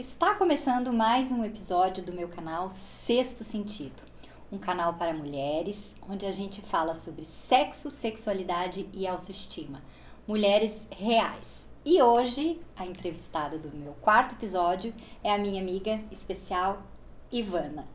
Está 0.00 0.34
começando 0.34 0.94
mais 0.94 1.30
um 1.30 1.44
episódio 1.44 2.02
do 2.02 2.10
meu 2.10 2.26
canal 2.26 2.70
Sexto 2.70 3.44
Sentido, 3.44 4.02
um 4.50 4.56
canal 4.56 4.94
para 4.94 5.12
mulheres 5.12 5.94
onde 6.08 6.24
a 6.24 6.32
gente 6.32 6.62
fala 6.62 6.94
sobre 6.94 7.22
sexo, 7.22 7.90
sexualidade 7.90 8.88
e 8.94 9.06
autoestima. 9.06 9.82
Mulheres 10.26 10.86
reais. 10.90 11.68
E 11.84 12.00
hoje 12.00 12.58
a 12.74 12.86
entrevistada 12.86 13.58
do 13.58 13.76
meu 13.76 13.92
quarto 14.00 14.34
episódio 14.36 14.94
é 15.22 15.34
a 15.34 15.38
minha 15.38 15.60
amiga 15.60 16.00
especial 16.10 16.82
Ivana. 17.30 17.86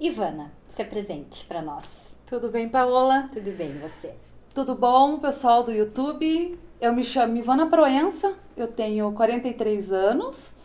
Ivana, 0.00 0.52
se 0.68 0.84
presente 0.84 1.46
para 1.46 1.62
nós. 1.62 2.16
Tudo 2.26 2.48
bem, 2.48 2.68
Paola? 2.68 3.30
Tudo 3.32 3.56
bem, 3.56 3.78
você? 3.78 4.12
Tudo 4.52 4.74
bom, 4.74 5.20
pessoal 5.20 5.62
do 5.62 5.70
YouTube? 5.70 6.58
Eu 6.80 6.92
me 6.92 7.04
chamo 7.04 7.36
Ivana 7.36 7.68
Proença, 7.68 8.36
eu 8.56 8.66
tenho 8.66 9.12
43 9.12 9.92
anos, 9.92 10.55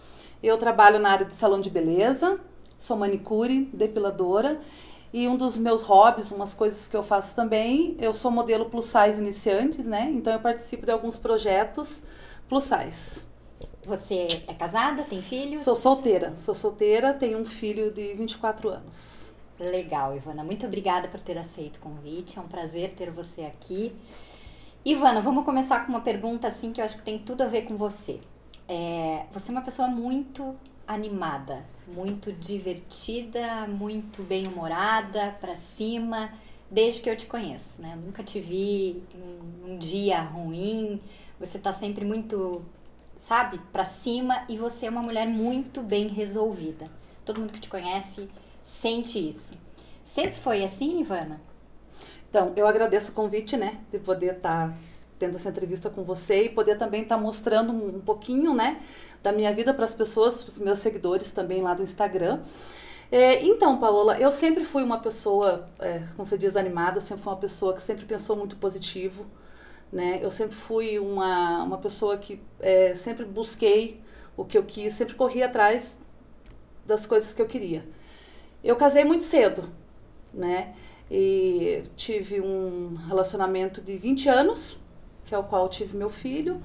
eu 0.47 0.57
trabalho 0.57 0.99
na 0.99 1.11
área 1.11 1.25
de 1.25 1.35
salão 1.35 1.61
de 1.61 1.69
beleza, 1.69 2.39
sou 2.77 2.97
manicure, 2.97 3.69
depiladora 3.73 4.59
e 5.13 5.27
um 5.27 5.35
dos 5.35 5.57
meus 5.57 5.81
hobbies, 5.81 6.31
umas 6.31 6.53
coisas 6.53 6.87
que 6.87 6.95
eu 6.95 7.03
faço 7.03 7.35
também, 7.35 7.97
eu 7.99 8.13
sou 8.13 8.31
modelo 8.31 8.65
plus 8.65 8.85
size 8.85 9.19
iniciantes, 9.19 9.85
né? 9.85 10.09
Então 10.13 10.31
eu 10.31 10.39
participo 10.39 10.85
de 10.85 10.91
alguns 10.91 11.17
projetos 11.17 12.03
plus 12.47 12.63
size. 12.63 13.25
Você 13.85 14.43
é 14.47 14.53
casada, 14.53 15.03
tem 15.03 15.21
filhos? 15.21 15.63
Sou 15.63 15.75
solteira, 15.75 16.33
sou 16.37 16.53
solteira, 16.53 17.13
tenho 17.13 17.39
um 17.39 17.45
filho 17.45 17.91
de 17.91 18.13
24 18.13 18.69
anos. 18.69 19.33
Legal, 19.59 20.15
Ivana. 20.15 20.43
Muito 20.43 20.65
obrigada 20.65 21.07
por 21.07 21.19
ter 21.21 21.37
aceito 21.37 21.77
o 21.77 21.79
convite. 21.79 22.37
É 22.37 22.41
um 22.41 22.47
prazer 22.47 22.93
ter 22.95 23.11
você 23.11 23.41
aqui. 23.41 23.93
Ivana, 24.83 25.21
vamos 25.21 25.45
começar 25.45 25.85
com 25.85 25.91
uma 25.91 26.01
pergunta 26.01 26.47
assim 26.47 26.71
que 26.71 26.81
eu 26.81 26.85
acho 26.85 26.97
que 26.97 27.03
tem 27.03 27.19
tudo 27.19 27.43
a 27.43 27.47
ver 27.47 27.63
com 27.63 27.75
você. 27.75 28.19
É, 28.73 29.25
você 29.33 29.51
é 29.51 29.53
uma 29.53 29.63
pessoa 29.63 29.89
muito 29.89 30.55
animada, 30.87 31.65
muito 31.85 32.31
divertida, 32.31 33.67
muito 33.67 34.23
bem-humorada, 34.23 35.35
para 35.41 35.57
cima, 35.57 36.31
desde 36.69 37.01
que 37.01 37.09
eu 37.09 37.17
te 37.17 37.25
conheço, 37.25 37.81
né? 37.81 37.99
Nunca 38.01 38.23
te 38.23 38.39
vi 38.39 39.03
um, 39.13 39.73
um 39.73 39.77
dia 39.77 40.21
ruim. 40.21 41.01
Você 41.37 41.59
tá 41.59 41.73
sempre 41.73 42.05
muito, 42.05 42.63
sabe, 43.17 43.59
para 43.73 43.83
cima 43.83 44.45
e 44.47 44.57
você 44.57 44.85
é 44.85 44.89
uma 44.89 45.01
mulher 45.01 45.27
muito 45.27 45.81
bem 45.81 46.07
resolvida. 46.07 46.87
Todo 47.25 47.41
mundo 47.41 47.51
que 47.51 47.59
te 47.59 47.69
conhece 47.69 48.29
sente 48.63 49.19
isso. 49.19 49.59
Sempre 50.05 50.39
foi 50.39 50.63
assim, 50.63 51.01
Ivana? 51.01 51.41
Então, 52.29 52.53
eu 52.55 52.65
agradeço 52.65 53.11
o 53.11 53.15
convite, 53.15 53.57
né, 53.57 53.81
de 53.91 53.99
poder 53.99 54.37
estar 54.37 54.69
tá 54.69 54.77
tendo 55.21 55.35
essa 55.35 55.49
entrevista 55.49 55.87
com 55.87 56.03
você 56.03 56.45
e 56.45 56.49
poder 56.49 56.79
também 56.79 57.03
estar 57.03 57.15
tá 57.15 57.21
mostrando 57.21 57.71
um, 57.71 57.97
um 57.97 57.99
pouquinho, 57.99 58.55
né, 58.55 58.81
da 59.21 59.31
minha 59.31 59.53
vida 59.53 59.71
para 59.71 59.85
as 59.85 59.93
pessoas, 59.93 60.35
para 60.35 60.49
os 60.49 60.57
meus 60.57 60.79
seguidores 60.79 61.29
também 61.29 61.61
lá 61.61 61.75
do 61.75 61.83
Instagram. 61.83 62.39
É, 63.11 63.43
então, 63.45 63.77
Paola, 63.77 64.17
eu 64.19 64.31
sempre 64.31 64.63
fui 64.63 64.81
uma 64.81 64.99
pessoa, 64.99 65.69
é, 65.77 65.99
como 66.15 66.25
você 66.25 66.39
diz, 66.39 66.55
animada, 66.55 66.99
sempre 66.99 67.23
fui 67.23 67.31
uma 67.31 67.39
pessoa 67.39 67.75
que 67.75 67.81
sempre 67.83 68.03
pensou 68.03 68.35
muito 68.35 68.55
positivo, 68.55 69.27
né? 69.91 70.19
Eu 70.23 70.31
sempre 70.31 70.55
fui 70.55 70.97
uma, 70.97 71.61
uma 71.63 71.77
pessoa 71.77 72.17
que 72.17 72.41
é, 72.59 72.95
sempre 72.95 73.23
busquei 73.23 74.01
o 74.35 74.43
que 74.43 74.57
eu 74.57 74.63
quis, 74.63 74.93
sempre 74.93 75.13
corri 75.13 75.43
atrás 75.43 75.97
das 76.83 77.05
coisas 77.05 77.31
que 77.31 77.41
eu 77.41 77.45
queria. 77.45 77.85
Eu 78.63 78.75
casei 78.75 79.03
muito 79.03 79.23
cedo, 79.23 79.69
né? 80.33 80.73
E 81.11 81.83
tive 81.95 82.41
um 82.41 82.95
relacionamento 83.07 83.81
de 83.81 83.97
20 83.97 84.29
anos, 84.29 84.80
que 85.31 85.35
é 85.35 85.37
o 85.37 85.43
qual 85.45 85.69
tive 85.69 85.95
meu 85.95 86.09
filho. 86.09 86.61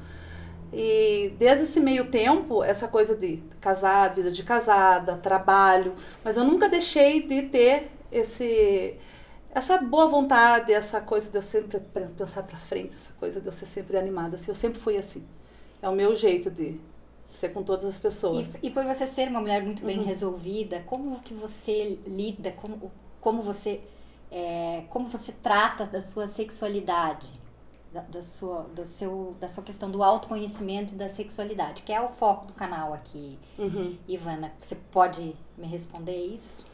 E 0.72 1.32
desde 1.38 1.62
esse 1.62 1.78
meio 1.78 2.10
tempo, 2.10 2.64
essa 2.64 2.88
coisa 2.88 3.14
de 3.14 3.40
casar, 3.60 4.12
vida 4.12 4.28
de 4.28 4.42
casada, 4.42 5.16
trabalho, 5.18 5.94
mas 6.24 6.36
eu 6.36 6.42
nunca 6.42 6.68
deixei 6.68 7.22
de 7.22 7.42
ter 7.42 7.88
esse 8.10 8.96
essa 9.54 9.78
boa 9.78 10.08
vontade, 10.08 10.72
essa 10.72 11.00
coisa 11.00 11.30
de 11.30 11.38
eu 11.38 11.42
sempre 11.42 11.80
pensar 12.18 12.42
para 12.42 12.58
frente, 12.58 12.96
essa 12.96 13.12
coisa 13.20 13.40
de 13.40 13.46
eu 13.46 13.52
ser 13.52 13.66
sempre 13.66 13.96
animada, 13.96 14.34
assim, 14.34 14.50
eu 14.50 14.54
sempre 14.54 14.80
fui 14.80 14.98
assim. 14.98 15.22
É 15.80 15.88
o 15.88 15.94
meu 15.94 16.14
jeito 16.16 16.50
de 16.50 16.78
ser 17.30 17.50
com 17.50 17.62
todas 17.62 17.84
as 17.84 17.98
pessoas. 17.98 18.54
E, 18.56 18.66
e 18.66 18.70
por 18.70 18.84
você 18.84 19.06
ser 19.06 19.28
uma 19.28 19.40
mulher 19.40 19.62
muito 19.62 19.84
bem 19.84 19.98
uhum. 19.98 20.04
resolvida, 20.04 20.82
como 20.86 21.20
que 21.20 21.32
você 21.32 22.00
lida, 22.04 22.50
como, 22.50 22.90
como 23.20 23.42
você 23.42 23.80
é, 24.30 24.82
como 24.90 25.06
você 25.06 25.32
trata 25.32 25.86
da 25.86 26.00
sua 26.00 26.26
sexualidade? 26.26 27.45
Da, 27.96 28.02
da, 28.02 28.22
sua, 28.22 28.62
do 28.74 28.84
seu, 28.84 29.34
da 29.40 29.48
sua 29.48 29.64
questão 29.64 29.90
do 29.90 30.02
autoconhecimento 30.02 30.92
e 30.92 30.96
da 30.96 31.08
sexualidade, 31.08 31.82
que 31.82 31.92
é 31.92 32.00
o 32.00 32.10
foco 32.10 32.46
do 32.46 32.52
canal 32.52 32.92
aqui, 32.92 33.38
uhum. 33.58 33.96
Ivana. 34.06 34.52
Você 34.60 34.74
pode 34.92 35.34
me 35.56 35.66
responder 35.66 36.26
isso? 36.26 36.66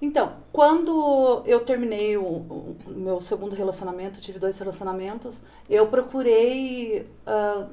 Então, 0.00 0.36
quando 0.52 1.42
eu 1.46 1.60
terminei 1.64 2.16
o, 2.16 2.24
o, 2.24 2.76
meu 2.86 3.20
segundo 3.20 3.54
relacionamento, 3.54 4.20
tive 4.20 4.38
dois 4.38 4.58
relacionamentos, 4.58 5.42
eu 5.68 5.86
procurei. 5.86 7.02
Uh, 7.26 7.68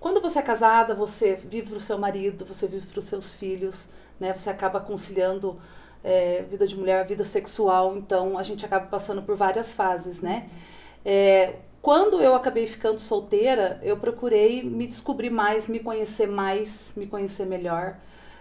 quando 0.00 0.20
você 0.20 0.38
é 0.38 0.42
casada, 0.42 0.94
você 0.94 1.34
vive 1.34 1.70
para 1.70 1.78
o 1.78 1.80
seu 1.80 1.98
marido, 1.98 2.44
você 2.44 2.66
vive 2.66 2.86
para 2.86 2.98
os 2.98 3.04
seus 3.04 3.34
filhos, 3.34 3.88
né? 4.18 4.32
Você 4.32 4.50
acaba 4.50 4.80
conciliando 4.80 5.58
é, 6.02 6.44
vida 6.48 6.66
de 6.66 6.76
mulher, 6.76 7.06
vida 7.06 7.24
sexual, 7.24 7.96
então 7.96 8.38
a 8.38 8.42
gente 8.42 8.64
acaba 8.64 8.86
passando 8.86 9.22
por 9.22 9.36
várias 9.36 9.72
fases, 9.74 10.20
né? 10.20 10.48
É, 11.04 11.56
quando 11.86 12.20
eu 12.20 12.34
acabei 12.34 12.66
ficando 12.66 12.98
solteira, 12.98 13.78
eu 13.80 13.96
procurei 13.96 14.60
me 14.60 14.88
descobrir 14.88 15.30
mais, 15.30 15.68
me 15.68 15.78
conhecer 15.78 16.26
mais, 16.26 16.92
me 16.96 17.06
conhecer 17.06 17.46
melhor. 17.46 17.96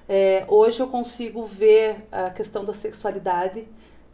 É, 0.09 0.43
hoje 0.47 0.79
eu 0.79 0.87
consigo 0.87 1.45
ver 1.45 2.07
a 2.11 2.31
questão 2.31 2.65
da 2.65 2.73
sexualidade, 2.73 3.67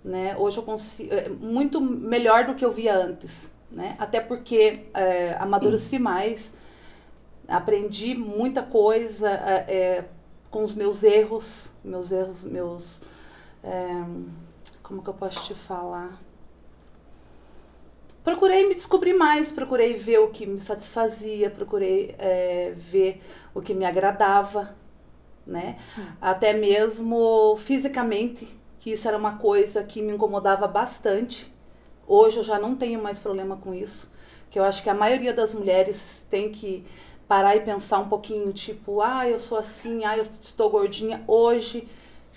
né? 0.04 0.36
Hoje 0.38 0.58
eu 0.58 0.64
consigo 0.64 1.14
é, 1.14 1.30
muito 1.30 1.80
melhor 1.80 2.46
do 2.46 2.56
que 2.56 2.66
eu 2.66 2.74
via 2.74 2.94
antes, 2.94 3.54
né? 3.72 3.96
Até 3.98 4.20
porque 4.20 4.82
é, 4.94 5.38
amadureci 5.40 5.98
mais, 5.98 6.54
aprendi 7.48 8.14
muita 8.14 8.62
coisa 8.62 9.30
é, 9.30 9.66
é, 9.70 10.06
com 10.50 10.62
os 10.62 10.76
meus 10.76 11.04
erros, 11.04 11.72
meus 11.86 12.12
erros, 12.12 12.44
meus 12.44 13.02
é, 13.64 13.88
como 14.84 15.02
que 15.02 15.10
eu 15.10 15.14
posso 15.14 15.42
te 15.46 15.56
falar? 15.56 16.20
Procurei 18.24 18.68
me 18.68 18.76
descobrir 18.76 19.14
mais, 19.14 19.52
procurei 19.52 19.94
ver 19.94 20.20
o 20.20 20.30
que 20.30 20.46
me 20.46 20.60
satisfazia, 20.60 21.50
procurei 21.50 22.16
é, 22.18 22.74
ver 22.76 23.22
o 23.54 23.62
que 23.62 23.74
me 23.74 23.86
agradava, 23.86 24.76
né? 25.46 25.78
Sim. 25.80 26.06
Até 26.22 26.54
mesmo 26.54 27.56
fisicamente, 27.58 28.48
que 28.80 28.92
isso 28.92 29.08
era 29.08 29.18
uma 29.18 29.38
coisa 29.38 29.84
que 29.84 30.02
me 30.02 30.14
incomodava 30.14 30.68
bastante. 30.68 31.52
Hoje 32.08 32.38
eu 32.38 32.44
já 32.44 32.60
não 32.60 32.76
tenho 32.76 33.02
mais 33.02 33.20
problema 33.20 33.58
com 33.58 33.74
isso, 33.74 34.14
que 34.50 34.60
eu 34.60 34.64
acho 34.64 34.84
que 34.84 34.90
a 34.90 34.94
maioria 34.94 35.34
das 35.34 35.54
mulheres 35.54 36.26
tem 36.30 36.52
que 36.52 36.86
parar 37.28 37.56
e 37.56 37.62
pensar 37.62 38.00
um 38.00 38.10
pouquinho, 38.10 38.52
tipo, 38.52 39.02
ah, 39.02 39.28
eu 39.28 39.40
sou 39.40 39.58
assim, 39.58 40.04
ah, 40.04 40.18
eu 40.18 40.24
estou 40.24 40.70
gordinha. 40.70 41.24
Hoje 41.26 41.88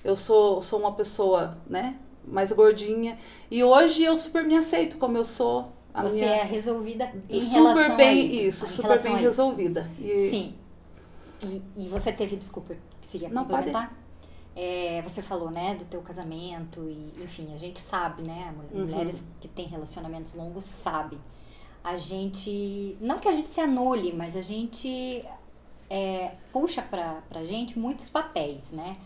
eu 0.05 0.17
sou, 0.17 0.62
sou 0.62 0.78
uma 0.78 0.93
pessoa, 0.93 1.59
né, 1.69 1.97
mais 2.27 2.53
gordinha. 2.53 3.19
E 3.51 3.62
hoje 3.62 4.05
eu 4.05 4.17
super 4.19 4.45
me 4.45 4.57
aceito 4.57 4.97
como 4.99 5.17
eu 5.17 5.25
sou. 5.25 5.73
A 5.93 6.03
Você 6.03 6.17
minha... 6.17 6.27
é 6.27 6.43
resolvida 6.43 7.12
em 7.31 7.41
super 7.41 7.59
relação 7.61 7.97
bem 7.97 8.21
a 8.21 8.43
isso, 8.43 8.67
super 8.67 9.03
bem 9.03 9.17
resolvida. 9.17 9.91
E... 9.99 10.31
Sim. 10.31 10.55
E, 11.45 11.62
e, 11.77 11.89
você 11.89 12.12
teve, 12.12 12.37
desculpa, 12.37 12.77
se 13.03 13.19
ia 13.19 13.31
complementar? 13.31 13.95
É, 14.57 15.03
você 15.03 15.21
falou, 15.21 15.51
né, 15.51 15.75
do 15.75 15.85
teu 15.85 16.01
casamento 16.01 16.89
e, 16.89 17.23
enfim, 17.23 17.53
a 17.53 17.57
gente 17.57 17.81
sabe, 17.81 18.23
né, 18.23 18.55
uhum. 18.73 18.83
mulheres 18.83 19.21
uhum. 19.21 19.27
que 19.41 19.49
têm 19.49 19.67
relacionamentos 19.67 20.35
longos 20.35 20.65
sabem. 20.65 21.19
A 21.83 21.97
gente, 21.97 22.97
não 23.01 23.19
que 23.19 23.29
a 23.29 23.33
gente 23.33 23.51
se 23.51 23.61
anule, 23.61 24.12
mas 24.12 24.37
a 24.37 24.43
gente 24.43 25.25
é, 25.91 26.33
puxa 26.53 26.83
pra, 26.83 27.23
pra 27.29 27.45
gente 27.45 27.79
muitos 27.79 28.09
papéis, 28.09 28.71
né? 28.71 28.97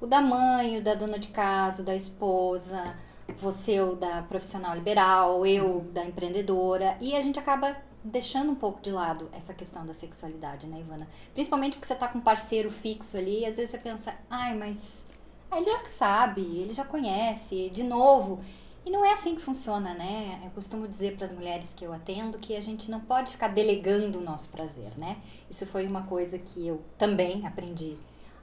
O 0.00 0.06
da 0.06 0.20
mãe, 0.20 0.78
o 0.78 0.82
da 0.82 0.94
dona 0.94 1.18
de 1.18 1.28
casa, 1.28 1.82
o 1.82 1.84
da 1.84 1.94
esposa, 1.94 2.96
você 3.36 3.80
o 3.80 3.94
da 3.94 4.22
profissional 4.22 4.74
liberal, 4.74 5.44
eu 5.44 5.80
da 5.92 6.04
empreendedora, 6.04 6.96
e 7.00 7.14
a 7.14 7.20
gente 7.20 7.38
acaba 7.38 7.76
deixando 8.02 8.50
um 8.52 8.54
pouco 8.54 8.80
de 8.80 8.90
lado 8.90 9.28
essa 9.32 9.52
questão 9.52 9.84
da 9.84 9.92
sexualidade, 9.92 10.66
né, 10.66 10.80
Ivana? 10.80 11.08
Principalmente 11.34 11.74
porque 11.74 11.86
você 11.86 11.94
tá 11.94 12.08
com 12.08 12.18
um 12.18 12.22
parceiro 12.22 12.70
fixo 12.70 13.16
ali, 13.16 13.40
e 13.40 13.46
às 13.46 13.56
vezes 13.56 13.70
você 13.70 13.78
pensa, 13.78 14.14
ai, 14.30 14.56
mas 14.56 15.06
ele 15.52 15.64
já 15.64 15.84
sabe, 15.86 16.42
ele 16.42 16.72
já 16.72 16.84
conhece, 16.84 17.70
de 17.70 17.82
novo. 17.82 18.40
E 18.86 18.90
não 18.90 19.04
é 19.04 19.12
assim 19.12 19.34
que 19.34 19.42
funciona, 19.42 19.92
né? 19.92 20.40
Eu 20.44 20.50
costumo 20.50 20.88
dizer 20.88 21.16
para 21.16 21.26
as 21.26 21.32
mulheres 21.34 21.74
que 21.74 21.84
eu 21.84 21.92
atendo 21.92 22.38
que 22.38 22.56
a 22.56 22.60
gente 22.60 22.90
não 22.90 23.00
pode 23.00 23.32
ficar 23.32 23.48
delegando 23.48 24.18
o 24.18 24.22
nosso 24.22 24.48
prazer, 24.48 24.96
né? 24.96 25.18
Isso 25.50 25.66
foi 25.66 25.86
uma 25.86 26.04
coisa 26.04 26.38
que 26.38 26.66
eu 26.66 26.82
também 26.96 27.46
aprendi 27.46 27.98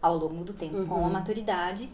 ao 0.06 0.18
longo 0.18 0.44
do 0.44 0.54
tempo, 0.54 0.78
uhum. 0.78 0.88
com 0.88 0.96
a 0.96 1.00
uhum. 1.00 1.10
maturidade. 1.12 1.90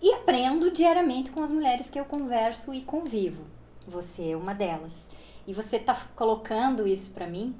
E 0.00 0.12
aprendo 0.14 0.70
diariamente 0.70 1.30
com 1.30 1.42
as 1.42 1.50
mulheres 1.50 1.88
que 1.88 1.98
eu 1.98 2.04
converso 2.04 2.74
e 2.74 2.82
convivo. 2.82 3.44
Você 3.86 4.30
é 4.30 4.36
uma 4.36 4.54
delas. 4.54 5.08
E 5.46 5.52
você 5.52 5.78
tá 5.78 5.94
colocando 6.14 6.86
isso 6.86 7.12
para 7.12 7.26
mim, 7.26 7.54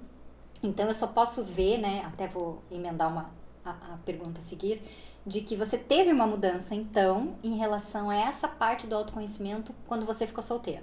então 0.62 0.87
eu 0.87 0.94
só 0.94 1.06
posso 1.06 1.43
ver, 1.43 1.78
né? 1.78 2.02
Até 2.06 2.28
vou 2.28 2.62
emendar 2.70 3.10
uma, 3.10 3.31
a, 3.64 3.70
a 3.70 3.99
pergunta 4.04 4.40
a 4.40 4.43
seguir, 4.43 4.82
de 5.26 5.40
que 5.40 5.56
você 5.56 5.76
teve 5.76 6.12
uma 6.12 6.26
mudança, 6.26 6.75
então, 6.75 7.37
em 7.43 7.56
relação 7.56 8.10
a 8.10 8.16
essa 8.16 8.46
parte 8.48 8.87
do 8.87 8.94
autoconhecimento 8.94 9.75
quando 9.87 10.06
você 10.06 10.26
ficou 10.26 10.43
solteira. 10.43 10.82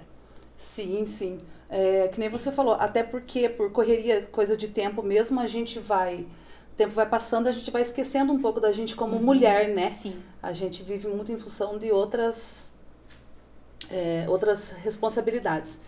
Sim, 0.56 1.06
sim. 1.06 1.38
É, 1.70 2.08
que 2.08 2.20
nem 2.20 2.28
você 2.28 2.52
falou, 2.52 2.74
até 2.74 3.02
porque 3.02 3.48
por 3.48 3.72
correria, 3.72 4.22
coisa 4.22 4.56
de 4.56 4.68
tempo 4.68 5.02
mesmo, 5.02 5.40
a 5.40 5.46
gente 5.46 5.78
vai. 5.78 6.26
Tempo 6.80 6.94
vai 6.94 7.04
passando, 7.04 7.46
a 7.46 7.52
gente 7.52 7.70
vai 7.70 7.82
esquecendo 7.82 8.32
um 8.32 8.40
pouco 8.40 8.58
da 8.58 8.72
gente 8.72 8.96
como 8.96 9.16
uhum. 9.16 9.22
mulher, 9.22 9.68
né? 9.68 9.90
Sim. 9.90 10.16
A 10.42 10.50
gente 10.54 10.82
vive 10.82 11.08
muito 11.08 11.30
em 11.30 11.36
função 11.36 11.76
de 11.76 11.92
outras, 11.92 12.70
é, 13.90 14.24
outras 14.26 14.70
responsabilidades. 14.70 15.78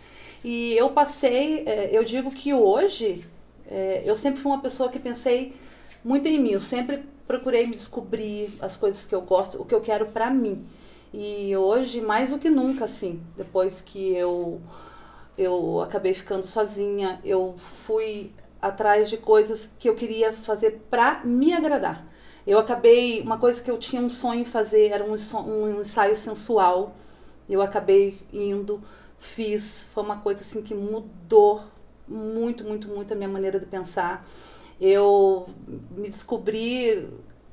E 0.43 0.77
eu 0.77 0.91
passei, 0.91 1.63
é, 1.65 1.89
eu 1.91 2.03
digo 2.03 2.29
que 2.29 2.53
hoje, 2.53 3.25
é, 3.65 4.03
eu 4.05 4.15
sempre 4.15 4.39
fui 4.39 4.51
uma 4.51 4.61
pessoa 4.61 4.87
que 4.87 4.99
pensei 4.99 5.55
muito 6.03 6.27
em 6.27 6.39
mim. 6.39 6.51
Eu 6.51 6.59
sempre 6.59 7.03
procurei 7.25 7.65
me 7.65 7.73
descobrir 7.73 8.53
as 8.59 8.77
coisas 8.77 9.03
que 9.03 9.15
eu 9.15 9.21
gosto, 9.21 9.59
o 9.59 9.65
que 9.65 9.73
eu 9.73 9.81
quero 9.81 10.05
para 10.05 10.29
mim. 10.29 10.63
E 11.11 11.57
hoje, 11.57 12.01
mais 12.01 12.29
do 12.29 12.37
que 12.37 12.51
nunca, 12.51 12.85
assim, 12.85 13.19
depois 13.35 13.81
que 13.81 14.13
eu 14.13 14.61
eu 15.35 15.81
acabei 15.81 16.13
ficando 16.13 16.45
sozinha, 16.45 17.19
eu 17.25 17.55
fui 17.57 18.31
atrás 18.63 19.09
de 19.09 19.17
coisas 19.17 19.69
que 19.77 19.89
eu 19.89 19.95
queria 19.95 20.31
fazer 20.31 20.85
para 20.89 21.21
me 21.25 21.53
agradar. 21.53 22.07
Eu 22.47 22.57
acabei, 22.57 23.21
uma 23.21 23.37
coisa 23.37 23.61
que 23.61 23.69
eu 23.69 23.77
tinha 23.77 24.01
um 24.01 24.09
sonho 24.09 24.39
em 24.39 24.45
fazer 24.45 24.87
era 24.87 25.03
um, 25.03 25.15
um 25.45 25.81
ensaio 25.81 26.15
sensual. 26.15 26.95
Eu 27.49 27.61
acabei 27.61 28.17
indo, 28.31 28.81
fiz, 29.19 29.87
foi 29.93 30.01
uma 30.01 30.17
coisa 30.17 30.41
assim 30.41 30.61
que 30.61 30.73
mudou 30.73 31.61
muito, 32.07 32.63
muito, 32.63 32.87
muito 32.87 33.11
a 33.11 33.15
minha 33.17 33.27
maneira 33.27 33.59
de 33.59 33.65
pensar. 33.65 34.25
Eu 34.79 35.45
me 35.91 36.09
descobri 36.09 37.07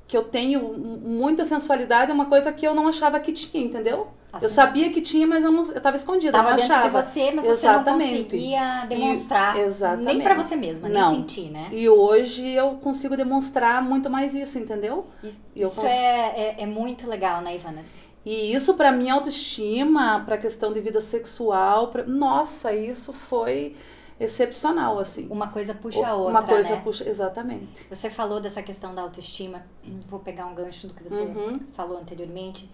que 0.07 0.17
eu 0.17 0.23
tenho 0.23 0.73
muita 0.73 1.45
sensualidade, 1.45 2.13
é 2.13 2.15
uma 2.15 2.27
coisa 2.27 2.53
que 2.53 2.67
eu 2.67 2.75
não 2.75 2.87
achava 2.87 3.19
que 3.19 3.33
tinha, 3.33 3.65
entendeu? 3.65 4.09
Assim, 4.33 4.45
eu 4.45 4.49
sabia 4.49 4.91
que 4.91 5.03
tinha, 5.03 5.27
mas 5.27 5.43
eu 5.43 5.51
não, 5.51 5.65
eu 5.65 5.81
tava 5.81 5.97
escondida, 5.97 6.33
tava 6.33 6.51
eu 6.51 6.57
não 6.57 6.65
achava. 6.65 6.83
dentro 6.85 7.01
de 7.01 7.07
você, 7.07 7.33
mas 7.33 7.45
exatamente. 7.47 8.05
você 8.05 8.15
não 8.15 8.23
conseguia 8.23 8.87
demonstrar 8.87 9.57
e, 9.57 9.61
exatamente. 9.61 10.07
nem 10.07 10.21
para 10.23 10.35
você 10.35 10.57
mesma, 10.57 10.89
nem 10.89 11.03
não. 11.03 11.11
sentir, 11.11 11.51
né? 11.51 11.69
E 11.73 11.89
hoje 11.89 12.49
eu 12.49 12.75
consigo 12.77 13.17
demonstrar 13.17 13.83
muito 13.83 14.09
mais 14.09 14.33
isso, 14.35 14.57
entendeu? 14.59 15.07
Isso, 15.23 15.41
isso 15.55 15.75
cons... 15.75 15.85
é, 15.85 16.59
é, 16.61 16.63
é, 16.63 16.67
muito 16.67 17.09
legal, 17.09 17.41
né, 17.41 17.57
Ivana? 17.57 17.85
E 18.25 18.55
isso 18.55 18.75
para 18.75 18.93
minha 18.93 19.15
autoestima, 19.15 20.23
para 20.25 20.39
questão 20.39 20.73
de 20.73 20.81
vida 20.81 21.01
sexual, 21.01 21.89
pra... 21.89 22.05
nossa, 22.05 22.73
isso 22.73 23.13
foi 23.13 23.75
excepcional, 24.21 24.99
assim. 24.99 25.27
Uma 25.29 25.49
coisa 25.49 25.75
puxa 25.75 26.07
a 26.07 26.15
outra, 26.15 26.31
Uma 26.31 26.43
coisa 26.47 26.77
né? 26.77 26.81
puxa, 26.85 27.09
exatamente. 27.09 27.89
Você 27.89 28.11
falou 28.11 28.39
dessa 28.39 28.63
questão 28.63 28.95
da 28.95 29.03
autoestima, 29.03 29.65
vou 30.07 30.21
pegar 30.21 30.47
um 30.47 30.55
gancho 30.55 30.87
do 30.87 30.95
que 30.95 31.03
você 31.03 31.23
uhum. 31.23 31.61
falou 31.73 31.99
anteriormente, 31.99 32.71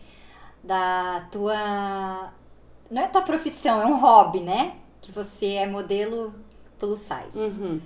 da 0.62 1.26
tua... 1.30 2.32
Não 2.90 3.02
é 3.02 3.08
tua 3.08 3.22
profissão, 3.22 3.80
é 3.82 3.86
um 3.86 3.98
hobby, 3.98 4.40
né? 4.40 4.76
Que 5.00 5.10
você 5.10 5.54
é 5.54 5.66
modelo 5.66 6.34
plus 6.78 7.00
size. 7.00 7.38
Uhum. 7.38 7.80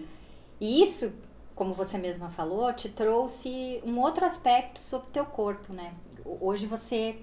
E 0.60 0.82
isso, 0.82 1.12
como 1.54 1.72
você 1.72 1.96
mesma 1.96 2.28
falou, 2.28 2.72
te 2.72 2.88
trouxe 2.88 3.82
um 3.86 3.98
outro 3.98 4.24
aspecto 4.24 4.82
sobre 4.82 5.08
o 5.08 5.12
teu 5.12 5.24
corpo, 5.24 5.72
né? 5.72 5.94
Hoje 6.24 6.66
você 6.66 7.18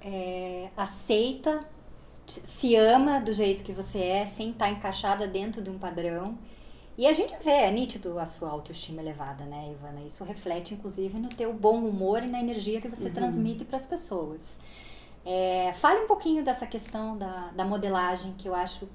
é, 0.00 0.68
aceita 0.76 1.66
se 2.26 2.74
ama 2.74 3.20
do 3.20 3.32
jeito 3.32 3.62
que 3.62 3.72
você 3.72 4.00
é, 4.00 4.26
sem 4.26 4.50
estar 4.50 4.66
tá 4.66 4.70
encaixada 4.70 5.26
dentro 5.26 5.62
de 5.62 5.70
um 5.70 5.78
padrão. 5.78 6.36
E 6.98 7.06
a 7.06 7.12
gente 7.12 7.36
vê, 7.44 7.50
é 7.50 7.70
nítido 7.70 8.18
a 8.18 8.24
sua 8.24 8.48
autoestima 8.48 9.02
elevada, 9.02 9.44
né, 9.44 9.70
Ivana? 9.70 10.00
Isso 10.06 10.24
reflete, 10.24 10.72
inclusive, 10.72 11.18
no 11.18 11.28
teu 11.28 11.52
bom 11.52 11.76
humor 11.84 12.22
e 12.22 12.26
na 12.26 12.40
energia 12.40 12.80
que 12.80 12.88
você 12.88 13.08
uhum. 13.08 13.14
transmite 13.14 13.64
para 13.64 13.76
as 13.76 13.86
pessoas. 13.86 14.58
É, 15.26 15.72
fale 15.74 16.04
um 16.04 16.06
pouquinho 16.06 16.44
dessa 16.44 16.66
questão 16.66 17.18
da, 17.18 17.50
da 17.54 17.64
modelagem, 17.64 18.34
que 18.38 18.48
eu 18.48 18.54
acho 18.54 18.88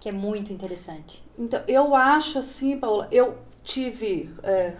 que 0.00 0.08
é 0.08 0.12
muito 0.12 0.52
interessante. 0.52 1.22
Então, 1.38 1.62
eu 1.68 1.94
acho 1.94 2.38
assim, 2.38 2.78
Paula, 2.78 3.08
eu 3.10 3.38
tive... 3.62 4.34
É, 4.42 4.74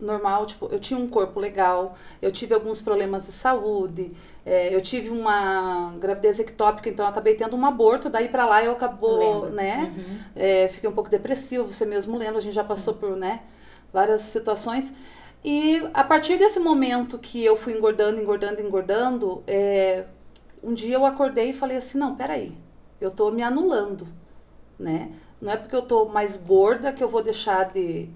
normal, 0.00 0.46
tipo, 0.46 0.68
eu 0.70 0.78
tinha 0.78 0.98
um 0.98 1.08
corpo 1.08 1.40
legal, 1.40 1.96
eu 2.20 2.30
tive 2.30 2.54
alguns 2.54 2.80
problemas 2.80 3.26
de 3.26 3.32
saúde, 3.32 4.12
é, 4.44 4.74
eu 4.74 4.80
tive 4.80 5.10
uma 5.10 5.94
gravidez 5.98 6.38
ectópica, 6.38 6.88
então 6.88 7.04
eu 7.06 7.10
acabei 7.10 7.34
tendo 7.34 7.56
um 7.56 7.64
aborto, 7.64 8.08
daí 8.08 8.28
para 8.28 8.44
lá 8.46 8.62
eu 8.62 8.72
acabou, 8.72 9.42
Lembro. 9.42 9.50
né? 9.50 9.94
Uhum. 9.96 10.18
É, 10.34 10.68
fiquei 10.68 10.88
um 10.88 10.92
pouco 10.92 11.10
depressiva, 11.10 11.64
você 11.64 11.84
mesmo 11.84 12.16
lembra, 12.16 12.38
a 12.38 12.40
gente 12.40 12.54
já 12.54 12.62
Sim. 12.62 12.68
passou 12.68 12.94
por, 12.94 13.16
né, 13.16 13.42
várias 13.92 14.22
situações. 14.22 14.92
E 15.44 15.82
a 15.94 16.02
partir 16.02 16.38
desse 16.38 16.58
momento 16.58 17.18
que 17.18 17.44
eu 17.44 17.56
fui 17.56 17.72
engordando, 17.72 18.20
engordando, 18.20 18.60
engordando, 18.60 19.42
é, 19.46 20.04
um 20.66 20.74
dia 20.74 20.94
eu 20.94 21.06
acordei 21.06 21.50
e 21.50 21.54
falei 21.54 21.76
assim, 21.76 21.98
não, 21.98 22.16
peraí, 22.16 22.52
eu 23.00 23.10
tô 23.10 23.30
me 23.30 23.42
anulando, 23.42 24.06
né? 24.78 25.12
Não 25.40 25.52
é 25.52 25.56
porque 25.56 25.76
eu 25.76 25.82
tô 25.82 26.06
mais 26.06 26.36
gorda 26.36 26.92
que 26.92 27.02
eu 27.02 27.08
vou 27.08 27.22
deixar 27.22 27.72
de, 27.72 28.08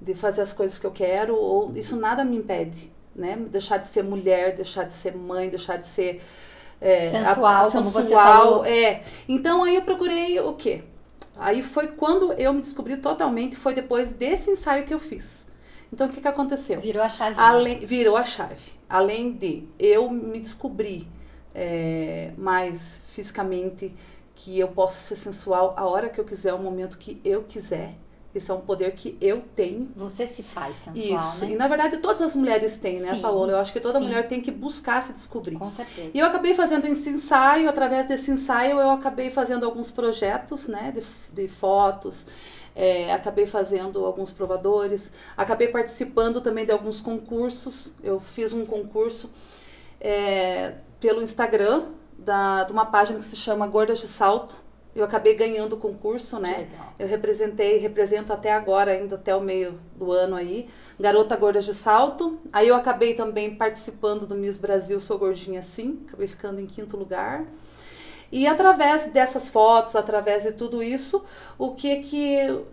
de 0.00 0.14
fazer 0.14 0.42
as 0.42 0.52
coisas 0.52 0.78
que 0.78 0.86
eu 0.86 0.90
quero, 0.90 1.36
ou 1.36 1.72
isso 1.76 1.96
nada 1.96 2.24
me 2.24 2.36
impede 2.36 2.92
né? 3.14 3.36
Deixar 3.36 3.78
de 3.78 3.86
ser 3.86 4.02
mulher, 4.02 4.54
deixar 4.54 4.84
de 4.84 4.94
ser 4.94 5.14
mãe, 5.14 5.48
deixar 5.48 5.76
de 5.76 5.86
ser 5.86 6.22
é, 6.80 7.10
sensual, 7.10 7.64
a, 7.64 7.66
a 7.66 7.70
sensual, 7.70 8.64
é. 8.64 9.02
Então 9.28 9.64
aí 9.64 9.76
eu 9.76 9.82
procurei 9.82 10.38
o 10.40 10.54
quê? 10.54 10.82
Aí 11.36 11.62
foi 11.62 11.88
quando 11.88 12.32
eu 12.34 12.52
me 12.52 12.60
descobri 12.60 12.96
totalmente, 12.96 13.56
foi 13.56 13.74
depois 13.74 14.12
desse 14.12 14.50
ensaio 14.50 14.84
que 14.84 14.92
eu 14.92 15.00
fiz. 15.00 15.46
Então 15.92 16.06
o 16.06 16.10
que 16.10 16.20
que 16.20 16.28
aconteceu? 16.28 16.80
Virou 16.80 17.02
a 17.02 17.08
chave. 17.08 17.38
Além, 17.38 17.78
virou 17.80 18.16
a 18.16 18.24
chave. 18.24 18.72
Além 18.88 19.32
de 19.32 19.64
eu 19.78 20.10
me 20.10 20.40
descobrir 20.40 21.06
é, 21.54 22.32
mais 22.36 23.02
fisicamente 23.12 23.94
que 24.34 24.58
eu 24.58 24.68
posso 24.68 24.96
ser 24.96 25.16
sensual 25.16 25.74
a 25.76 25.86
hora 25.86 26.08
que 26.08 26.20
eu 26.20 26.24
quiser, 26.24 26.54
o 26.54 26.58
momento 26.58 26.98
que 26.98 27.20
eu 27.24 27.42
quiser 27.42 27.94
isso 28.34 28.50
é 28.50 28.54
um 28.54 28.60
poder 28.60 28.92
que 28.92 29.16
eu 29.20 29.42
tenho. 29.54 29.90
Você 29.94 30.26
se 30.26 30.42
faz 30.42 30.76
sensual, 30.76 31.20
Isso. 31.20 31.44
Né? 31.44 31.52
E 31.52 31.56
na 31.56 31.68
verdade 31.68 31.98
todas 31.98 32.22
as 32.22 32.34
mulheres 32.34 32.78
têm, 32.78 33.00
né, 33.00 33.14
sim, 33.14 33.20
Paola? 33.20 33.52
Eu 33.52 33.58
acho 33.58 33.72
que 33.72 33.80
toda 33.80 33.98
sim. 33.98 34.06
mulher 34.06 34.26
tem 34.26 34.40
que 34.40 34.50
buscar 34.50 35.02
se 35.02 35.12
descobrir. 35.12 35.56
Com 35.56 35.68
certeza. 35.68 36.10
E 36.14 36.18
eu 36.18 36.26
acabei 36.26 36.54
fazendo 36.54 36.86
esse 36.86 37.10
ensaio, 37.10 37.68
através 37.68 38.06
desse 38.06 38.30
ensaio 38.30 38.80
eu 38.80 38.90
acabei 38.90 39.30
fazendo 39.30 39.66
alguns 39.66 39.90
projetos, 39.90 40.66
né, 40.66 40.94
de, 40.94 41.02
de 41.42 41.48
fotos. 41.48 42.26
É, 42.74 43.12
acabei 43.12 43.46
fazendo 43.46 44.02
alguns 44.02 44.30
provadores, 44.30 45.12
acabei 45.36 45.68
participando 45.68 46.40
também 46.40 46.64
de 46.64 46.72
alguns 46.72 47.02
concursos. 47.02 47.92
Eu 48.02 48.18
fiz 48.18 48.54
um 48.54 48.64
concurso 48.64 49.30
é, 50.00 50.76
pelo 51.02 51.20
Instagram 51.20 51.88
da, 52.16 52.64
de 52.64 52.72
uma 52.72 52.86
página 52.86 53.18
que 53.18 53.24
se 53.26 53.36
chama 53.36 53.66
Gordas 53.66 53.98
de 53.98 54.08
Salto 54.08 54.56
eu 54.94 55.04
acabei 55.04 55.34
ganhando 55.34 55.72
o 55.74 55.78
concurso, 55.78 56.38
né? 56.38 56.68
Eu 56.98 57.06
representei, 57.06 57.78
represento 57.78 58.30
até 58.30 58.52
agora, 58.52 58.92
ainda 58.92 59.14
até 59.14 59.34
o 59.34 59.40
meio 59.40 59.80
do 59.96 60.12
ano 60.12 60.36
aí, 60.36 60.68
Garota 61.00 61.34
Gorda 61.34 61.62
de 61.62 61.72
Salto. 61.72 62.38
Aí 62.52 62.68
eu 62.68 62.74
acabei 62.74 63.14
também 63.14 63.54
participando 63.54 64.26
do 64.26 64.34
Miss 64.34 64.58
Brasil 64.58 65.00
Sou 65.00 65.18
Gordinha 65.18 65.60
Assim, 65.60 66.04
acabei 66.06 66.26
ficando 66.26 66.60
em 66.60 66.66
quinto 66.66 66.96
lugar. 66.96 67.46
E 68.30 68.46
através 68.46 69.06
dessas 69.06 69.48
fotos, 69.48 69.96
através 69.96 70.42
de 70.42 70.52
tudo 70.52 70.82
isso, 70.82 71.24
o 71.58 71.74
que 71.74 71.96
que 71.96 72.64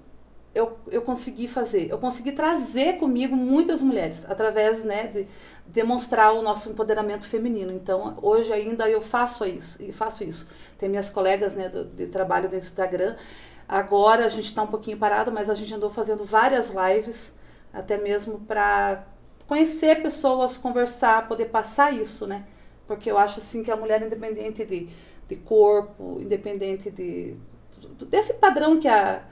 eu, 0.54 0.78
eu 0.92 1.02
consegui 1.02 1.48
fazer? 1.48 1.90
Eu 1.90 1.98
consegui 1.98 2.32
trazer 2.32 2.98
comigo 2.98 3.36
muitas 3.36 3.82
mulheres, 3.82 4.26
através 4.30 4.84
né, 4.84 5.08
de 5.08 5.28
demonstrar 5.68 6.34
o 6.34 6.42
nosso 6.42 6.70
empoderamento 6.70 7.28
feminino. 7.28 7.72
Então, 7.72 8.18
hoje 8.22 8.52
ainda 8.52 8.90
eu 8.90 9.02
faço 9.02 9.46
isso, 9.46 9.82
e 9.84 9.92
faço 9.92 10.24
isso. 10.24 10.50
Tem 10.78 10.90
minhas 10.90 11.10
colegas 11.10 11.56
né, 11.56 11.70
do, 11.70 11.86
de 11.86 12.08
trabalho 12.08 12.50
do 12.50 12.56
Instagram. 12.56 13.16
Agora 13.68 14.26
a 14.26 14.30
gente 14.30 14.46
está 14.46 14.64
um 14.64 14.68
pouquinho 14.68 14.98
parado, 14.98 15.32
mas 15.32 15.50
a 15.50 15.54
gente 15.54 15.74
andou 15.74 15.90
fazendo 15.90 16.26
várias 16.26 16.72
lives, 16.72 17.36
até 17.72 17.98
mesmo 17.98 18.40
para 18.40 19.06
conhecer 19.48 20.02
pessoas, 20.02 20.58
conversar, 20.58 21.28
poder 21.28 21.46
passar 21.46 21.94
isso, 21.94 22.26
né? 22.26 22.46
Porque 22.88 23.12
eu 23.12 23.18
acho 23.20 23.40
assim 23.40 23.64
que 23.64 23.70
a 23.70 23.76
mulher 23.76 24.02
independente 24.02 24.66
de, 24.66 24.90
de 25.28 25.36
corpo, 25.36 26.18
independente 26.20 26.90
de 26.90 27.36
desse 28.10 28.34
padrão 28.34 28.80
que 28.80 28.88
a 28.88 29.24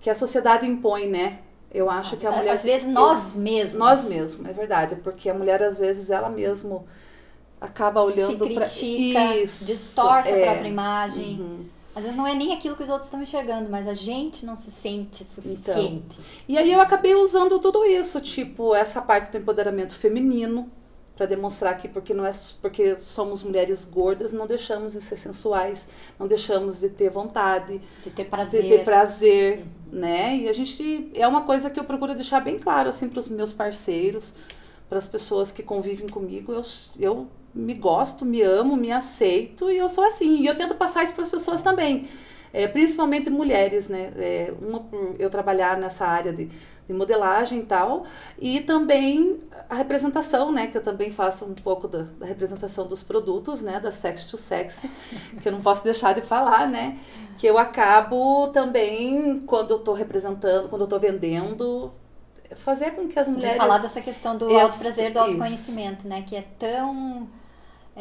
que 0.00 0.08
a 0.08 0.14
sociedade 0.14 0.66
impõe, 0.66 1.08
né? 1.08 1.38
Eu 1.72 1.88
acho 1.88 2.16
que 2.16 2.26
a 2.26 2.32
mulher. 2.32 2.52
Às 2.52 2.64
vezes 2.64 2.88
nós 2.88 3.34
mesmos. 3.36 3.78
Nós 3.78 4.04
mesmos, 4.04 4.48
é 4.48 4.52
verdade. 4.52 4.96
Porque 4.96 5.30
a 5.30 5.34
mulher, 5.34 5.62
às 5.62 5.78
vezes, 5.78 6.10
ela 6.10 6.28
mesmo 6.28 6.86
acaba 7.60 8.02
olhando 8.02 8.48
para. 8.48 8.64
Isso. 8.64 9.66
Distorce 9.66 10.30
é. 10.30 10.42
a 10.42 10.50
própria 10.50 10.68
imagem. 10.68 11.40
Uhum. 11.40 11.64
Às 11.94 12.04
vezes 12.04 12.16
não 12.16 12.26
é 12.26 12.34
nem 12.34 12.54
aquilo 12.54 12.76
que 12.76 12.82
os 12.82 12.88
outros 12.88 13.08
estão 13.08 13.20
enxergando, 13.20 13.68
mas 13.68 13.88
a 13.88 13.94
gente 13.94 14.46
não 14.46 14.54
se 14.54 14.70
sente 14.70 15.24
suficiente. 15.24 16.16
Então, 16.16 16.24
e 16.48 16.56
aí 16.56 16.72
eu 16.72 16.80
acabei 16.80 17.16
usando 17.16 17.58
tudo 17.58 17.84
isso, 17.84 18.20
tipo, 18.20 18.74
essa 18.74 19.02
parte 19.02 19.30
do 19.30 19.38
empoderamento 19.38 19.94
feminino, 19.96 20.70
para 21.20 21.26
demonstrar 21.26 21.76
que 21.76 21.86
porque 21.86 22.14
não 22.14 22.24
é 22.24 22.30
porque 22.62 22.96
somos 23.00 23.42
mulheres 23.42 23.84
gordas 23.84 24.32
não 24.32 24.46
deixamos 24.46 24.94
de 24.94 25.02
ser 25.02 25.16
sensuais 25.16 25.86
não 26.18 26.26
deixamos 26.26 26.80
de 26.80 26.88
ter 26.88 27.10
vontade 27.10 27.80
de 28.02 28.10
ter 28.10 28.24
prazer 28.24 28.62
de 28.62 28.68
ter 28.68 28.84
prazer 28.84 29.58
uhum. 29.58 29.66
né 29.98 30.36
e 30.36 30.48
a 30.48 30.52
gente 30.52 31.10
é 31.14 31.28
uma 31.28 31.42
coisa 31.42 31.68
que 31.68 31.78
eu 31.78 31.84
procuro 31.84 32.14
deixar 32.14 32.40
bem 32.40 32.58
claro 32.58 32.88
assim 32.88 33.08
para 33.08 33.20
os 33.20 33.28
meus 33.28 33.52
parceiros 33.52 34.32
para 34.90 34.98
as 34.98 35.06
pessoas 35.06 35.52
que 35.52 35.62
convivem 35.62 36.08
comigo, 36.08 36.52
eu, 36.52 36.62
eu 36.98 37.28
me 37.54 37.74
gosto, 37.74 38.24
me 38.24 38.42
amo, 38.42 38.76
me 38.76 38.90
aceito 38.90 39.70
e 39.70 39.76
eu 39.76 39.88
sou 39.88 40.02
assim. 40.02 40.40
E 40.40 40.46
eu 40.46 40.56
tento 40.56 40.74
passar 40.74 41.04
isso 41.04 41.14
para 41.14 41.22
as 41.22 41.30
pessoas 41.30 41.62
também. 41.62 42.08
É, 42.52 42.66
principalmente 42.66 43.30
mulheres, 43.30 43.88
né? 43.88 44.12
É, 44.16 44.52
uma 44.60 44.80
por 44.80 45.14
eu 45.16 45.30
trabalhar 45.30 45.78
nessa 45.78 46.04
área 46.04 46.32
de, 46.32 46.48
de, 46.90 46.96
modelagem 46.96 47.60
e 47.60 47.62
tal, 47.62 48.04
e 48.38 48.60
também 48.60 49.38
a 49.68 49.74
representação, 49.74 50.52
né? 50.52 50.66
Que 50.66 50.76
eu 50.76 50.82
também 50.82 51.10
faço 51.10 51.44
um 51.44 51.54
pouco 51.54 51.86
da, 51.86 52.02
da, 52.18 52.26
representação 52.26 52.86
dos 52.86 53.02
produtos, 53.02 53.62
né? 53.62 53.78
Da 53.80 53.92
Sex 53.92 54.24
to 54.24 54.36
Sex, 54.36 54.84
que 55.40 55.48
eu 55.48 55.52
não 55.52 55.60
posso 55.60 55.84
deixar 55.84 56.14
de 56.14 56.20
falar, 56.20 56.68
né? 56.68 56.98
Que 57.38 57.46
eu 57.46 57.56
acabo 57.56 58.48
também, 58.48 59.40
quando 59.46 59.70
eu 59.70 59.78
estou 59.78 59.94
representando, 59.94 60.68
quando 60.68 60.82
eu 60.82 60.86
estou 60.86 60.98
vendendo, 60.98 61.92
fazer 62.54 62.92
com 62.92 63.08
que 63.08 63.18
as 63.18 63.28
mulheres... 63.28 63.52
De 63.52 63.58
falar 63.58 63.78
dessa 63.78 64.00
questão 64.00 64.36
do 64.36 64.56
auto 64.56 64.78
prazer, 64.78 65.12
do 65.12 65.18
autoconhecimento, 65.18 66.08
né? 66.08 66.22
Que 66.22 66.36
é 66.36 66.44
tão 66.58 67.28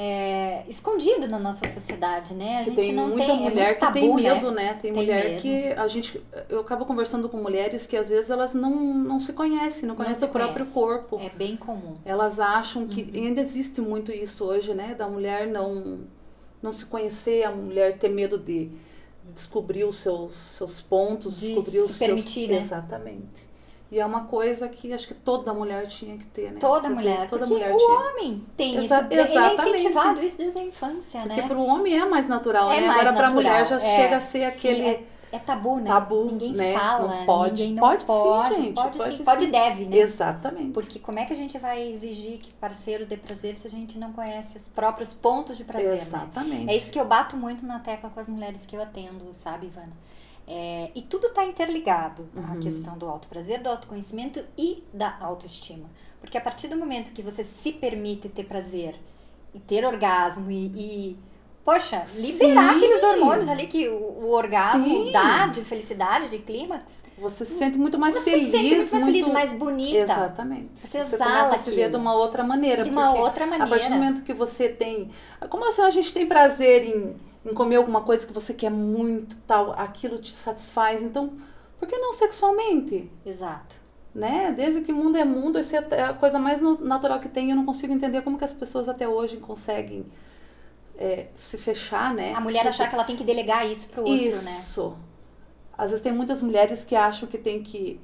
é, 0.02 0.64
escondido 0.70 1.28
na 1.28 1.38
nossa 1.38 1.68
sociedade, 1.68 2.34
né? 2.34 2.60
A 2.60 2.64
que 2.64 2.70
gente 2.70 2.76
tem 2.78 2.94
não 2.94 3.10
muita 3.10 3.26
tem, 3.26 3.36
é 3.36 3.50
mulher 3.50 3.72
é 3.72 3.74
que 3.74 3.80
tabu, 3.82 3.94
tem 3.94 4.16
medo, 4.16 4.50
né? 4.50 4.64
né? 4.64 4.74
Tem, 4.76 4.80
tem, 4.80 4.94
mulher 4.94 5.30
medo. 5.32 5.42
que 5.42 5.74
a 5.74 5.88
gente 5.90 6.24
eu 6.48 6.62
acabo 6.62 6.86
conversando 6.86 7.28
com 7.28 7.36
mulheres 7.36 7.86
que 7.86 7.98
às 7.98 8.08
vezes 8.08 8.32
elas 8.32 8.54
não, 8.54 8.94
não 8.94 9.20
se 9.20 9.34
conhecem, 9.34 9.82
não, 9.82 9.96
não 9.96 10.02
conhecem 10.02 10.30
o 10.30 10.32
conhece. 10.32 10.54
próprio 10.54 10.74
corpo. 10.74 11.20
É 11.20 11.30
bem 11.30 11.58
comum. 11.58 11.98
Elas 12.06 12.40
acham 12.40 12.88
que 12.88 13.02
uhum. 13.02 13.26
ainda 13.26 13.42
existe 13.42 13.82
muito 13.82 14.14
isso 14.14 14.46
hoje, 14.46 14.74
né? 14.74 14.96
Da 14.98 15.06
mulher 15.06 15.48
não 15.48 16.00
não 16.62 16.72
se 16.72 16.86
conhecer, 16.86 17.44
a 17.44 17.52
mulher 17.52 17.98
ter 17.98 18.08
medo 18.08 18.38
de, 18.38 18.70
de 19.26 19.34
descobrir 19.34 19.84
os 19.84 19.98
seus 19.98 20.34
seus 20.34 20.80
pontos, 20.80 21.42
de 21.42 21.54
descobrir 21.54 21.80
os 21.80 21.98
permitir, 21.98 22.48
seus 22.48 22.50
né? 22.50 22.58
exatamente. 22.60 23.50
E 23.92 24.00
é 24.00 24.06
uma 24.06 24.26
coisa 24.26 24.68
que 24.68 24.94
acho 24.94 25.08
que 25.08 25.16
toda 25.16 25.52
mulher 25.52 25.88
tinha 25.88 26.16
que 26.16 26.26
ter, 26.28 26.52
né? 26.52 26.60
Toda 26.60 26.90
mulher. 26.90 27.28
Toda 27.28 27.46
mulher 27.48 27.74
o 27.74 27.78
tinha. 27.78 27.90
homem 27.90 28.46
tem 28.56 28.76
Exa 28.76 28.84
isso. 28.86 28.94
Exatamente. 28.94 29.32
Ele 29.32 29.40
é 29.40 29.54
incentivado 29.54 30.22
isso 30.22 30.38
desde 30.38 30.60
a 30.60 30.64
infância, 30.64 31.22
porque 31.22 31.36
né? 31.36 31.42
Porque 31.42 31.48
para 31.54 31.58
o 31.58 31.66
homem 31.66 32.00
é 32.00 32.06
mais 32.06 32.28
natural, 32.28 32.72
é 32.72 32.82
né? 32.82 32.88
Mais 32.88 33.00
Agora 33.00 33.16
para 33.16 33.28
a 33.28 33.32
mulher 33.32 33.66
já 33.66 33.78
é, 33.78 33.80
chega 33.80 34.18
a 34.18 34.22
ser 34.22 34.44
aquele. 34.44 34.82
É, 34.84 35.04
é, 35.32 35.40
tabu, 35.40 35.78
né? 35.78 35.90
Tabu, 35.90 36.26
ninguém 36.26 36.54
né? 36.54 36.74
fala, 36.74 37.16
não 37.16 37.26
pode. 37.26 37.64
ninguém 37.64 37.74
não 37.74 37.82
pode, 37.82 38.06
pode. 38.06 38.56
Sim, 38.56 38.62
gente, 38.64 38.74
pode, 38.76 38.98
pode 38.98 39.10
sim, 39.10 39.18
sim. 39.18 39.24
pode 39.24 39.46
e 39.46 39.48
deve, 39.48 39.86
né? 39.86 39.98
Exatamente. 39.98 40.72
Porque 40.72 41.00
como 41.00 41.18
é 41.18 41.26
que 41.26 41.34
a 41.34 41.36
gente 41.36 41.58
vai 41.58 41.82
exigir 41.90 42.38
que 42.38 42.52
parceiro 42.54 43.08
dê 43.08 43.18
prazer 43.18 43.56
se 43.56 43.66
a 43.66 43.70
gente 43.72 43.98
não 43.98 44.12
conhece 44.14 44.58
os 44.58 44.68
próprios 44.68 45.14
pontos 45.14 45.58
de 45.58 45.64
prazer, 45.64 45.94
Exatamente. 45.94 46.66
Né? 46.66 46.74
É 46.74 46.78
isso 46.78 46.92
que 46.92 47.00
eu 47.00 47.06
bato 47.06 47.36
muito 47.36 47.66
na 47.66 47.80
tecla 47.80 48.10
com 48.10 48.20
as 48.20 48.30
mulheres 48.30 48.68
que 48.68 48.76
eu 48.76 48.82
atendo, 48.82 49.34
sabe, 49.34 49.66
Ivana? 49.66 49.94
É, 50.52 50.90
e 50.96 51.04
tudo 51.04 51.28
está 51.28 51.46
interligado 51.46 52.26
uhum. 52.36 52.54
a 52.54 52.58
questão 52.58 52.98
do 52.98 53.08
auto 53.08 53.28
prazer, 53.28 53.62
do 53.62 53.70
autoconhecimento 53.70 54.44
e 54.58 54.84
da 54.92 55.16
autoestima. 55.22 55.88
Porque 56.20 56.38
a 56.40 56.42
partir 56.42 56.68
do 56.68 56.76
momento 56.76 57.12
que 57.12 57.22
você 57.22 57.44
se 57.44 57.72
permite 57.72 58.28
ter 58.28 58.46
prazer 58.46 58.96
e 59.54 59.60
ter 59.60 59.86
orgasmo 59.86 60.50
e, 60.50 60.66
e 60.76 61.20
poxa, 61.64 62.04
liberar 62.16 62.72
Sim. 62.72 62.78
aqueles 62.78 63.04
hormônios 63.04 63.48
ali 63.48 63.68
que 63.68 63.88
o, 63.90 63.94
o 63.94 64.32
orgasmo 64.32 65.06
Sim. 65.06 65.12
dá 65.12 65.46
de 65.46 65.64
felicidade, 65.64 66.30
de 66.30 66.40
clímax. 66.40 67.04
Você 67.20 67.46
se 67.46 67.54
sente 67.54 67.78
muito 67.78 68.00
mais 68.00 68.16
você 68.16 68.32
feliz. 68.32 68.50
Você 68.50 68.58
se 68.58 68.58
sente 68.58 68.74
muito 68.74 68.92
mais 68.92 69.04
muito... 69.04 69.06
feliz, 69.06 69.28
mais 69.28 69.54
bonita. 69.54 70.00
Exatamente. 70.00 70.88
Você, 70.88 71.06
você 71.06 71.18
começa 71.18 71.56
a 71.56 71.58
se 71.60 71.72
ver 71.76 71.92
de 71.92 71.96
uma 71.96 72.16
outra 72.16 72.44
maneira. 72.44 72.84
De 72.84 72.90
uma 72.90 73.14
outra 73.14 73.46
maneira. 73.46 73.66
A 73.66 73.68
partir 73.68 73.90
do 73.90 73.96
momento 73.96 74.24
que 74.24 74.34
você 74.34 74.68
tem... 74.68 75.12
Como 75.48 75.68
assim 75.70 75.84
a 75.84 75.92
gente 75.92 76.12
tem 76.12 76.26
prazer 76.26 76.84
em 76.86 77.29
em 77.50 77.54
comer 77.54 77.78
alguma 77.78 78.02
coisa 78.02 78.26
que 78.26 78.34
você 78.34 78.54
quer 78.54 78.70
muito, 78.70 79.38
tal, 79.48 79.72
aquilo 79.74 80.18
te 80.18 80.32
satisfaz. 80.32 81.02
Então, 81.02 81.34
por 81.78 81.88
que 81.88 81.98
não 81.98 82.14
sexualmente? 82.14 83.12
Exato. 83.26 83.78
Né? 84.14 84.52
Desde 84.56 84.82
que 84.82 84.92
mundo 84.92 85.18
é 85.18 85.24
mundo, 85.24 85.60
isso 85.60 85.76
é 85.76 86.04
a 86.04 86.14
coisa 86.14 86.40
mais 86.40 86.62
natural 86.62 87.20
que 87.20 87.30
tem. 87.30 87.50
Eu 87.50 87.56
não 87.56 87.66
consigo 87.66 87.94
entender 87.94 88.22
como 88.22 88.38
que 88.38 88.44
as 88.44 88.54
pessoas 88.54 88.90
até 88.90 89.08
hoje 89.08 89.38
conseguem 89.38 90.06
é, 90.98 91.28
se 91.36 91.58
fechar, 91.58 92.14
né? 92.14 92.34
A 92.34 92.42
mulher 92.42 92.60
tipo, 92.60 92.70
achar 92.70 92.90
que 92.90 92.96
ela 92.96 93.04
tem 93.04 93.16
que 93.16 93.24
delegar 93.24 93.66
isso 93.66 93.90
pro 93.90 94.02
outro, 94.02 94.16
isso. 94.16 94.46
né? 94.46 94.52
Isso. 94.52 94.98
Às 95.78 95.92
vezes 95.92 96.04
tem 96.04 96.12
muitas 96.12 96.42
mulheres 96.42 96.84
que 96.84 96.96
acham 96.96 97.28
que 97.28 97.38
tem 97.38 97.64
que 97.64 98.02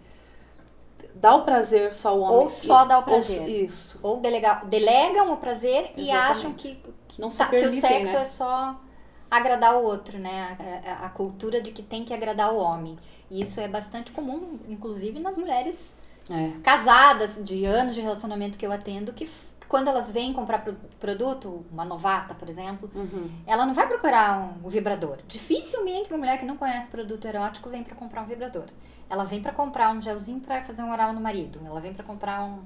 dar 1.15 1.35
o 1.35 1.43
prazer 1.43 1.93
só 1.93 2.09
ao 2.09 2.19
homem. 2.21 2.37
Ou 2.37 2.49
só 2.49 2.85
dar 2.85 2.99
o 2.99 3.03
prazer. 3.03 3.41
Ou, 3.41 3.49
isso. 3.49 3.99
Ou 4.01 4.19
delegar, 4.21 4.65
delegam 4.65 5.33
o 5.33 5.37
prazer 5.37 5.91
Exatamente. 5.97 6.07
e 6.07 6.11
acham 6.11 6.53
que, 6.53 6.79
que, 7.07 7.19
não 7.19 7.29
tá, 7.29 7.47
permitem, 7.47 7.81
que 7.81 7.85
o 7.85 7.89
sexo 7.89 8.13
né? 8.13 8.21
é 8.21 8.25
só 8.25 8.79
agradar 9.29 9.75
o 9.75 9.83
outro, 9.83 10.17
né? 10.17 10.57
A, 10.85 11.03
a, 11.03 11.05
a, 11.05 11.09
cultura 11.09 11.61
de 11.61 11.71
que 11.71 11.81
tem 11.81 12.03
que 12.03 12.13
agradar 12.13 12.53
o 12.53 12.57
homem. 12.57 12.97
E 13.29 13.41
isso 13.41 13.59
é 13.59 13.67
bastante 13.67 14.11
comum, 14.11 14.59
inclusive 14.67 15.19
nas 15.19 15.37
mulheres 15.37 15.97
é. 16.29 16.51
casadas, 16.63 17.39
de 17.43 17.65
anos 17.65 17.95
de 17.95 18.01
relacionamento 18.01 18.57
que 18.57 18.65
eu 18.65 18.71
atendo, 18.71 19.13
que 19.13 19.29
quando 19.67 19.87
elas 19.87 20.11
vêm 20.11 20.31
comprar 20.31 20.59
pro, 20.59 20.75
produto, 20.99 21.65
uma 21.71 21.83
novata, 21.83 22.35
por 22.35 22.47
exemplo, 22.47 22.89
uhum. 22.93 23.29
ela 23.47 23.65
não 23.65 23.73
vai 23.73 23.87
procurar 23.87 24.39
um, 24.39 24.67
um, 24.67 24.69
vibrador. 24.69 25.17
Dificilmente 25.27 26.09
uma 26.09 26.19
mulher 26.19 26.37
que 26.39 26.45
não 26.45 26.55
conhece 26.55 26.89
produto 26.89 27.25
erótico 27.25 27.69
vem 27.69 27.83
para 27.83 27.95
comprar 27.95 28.21
um 28.21 28.25
vibrador. 28.25 28.65
Ela 29.09 29.23
vem 29.23 29.41
para 29.41 29.51
comprar 29.51 29.91
um 29.91 30.01
gelzinho 30.01 30.39
para 30.39 30.63
fazer 30.63 30.83
um 30.83 30.91
oral 30.91 31.13
no 31.13 31.21
marido. 31.21 31.59
Ela 31.65 31.79
vem 31.79 31.93
para 31.93 32.03
comprar 32.03 32.43
um 32.43 32.63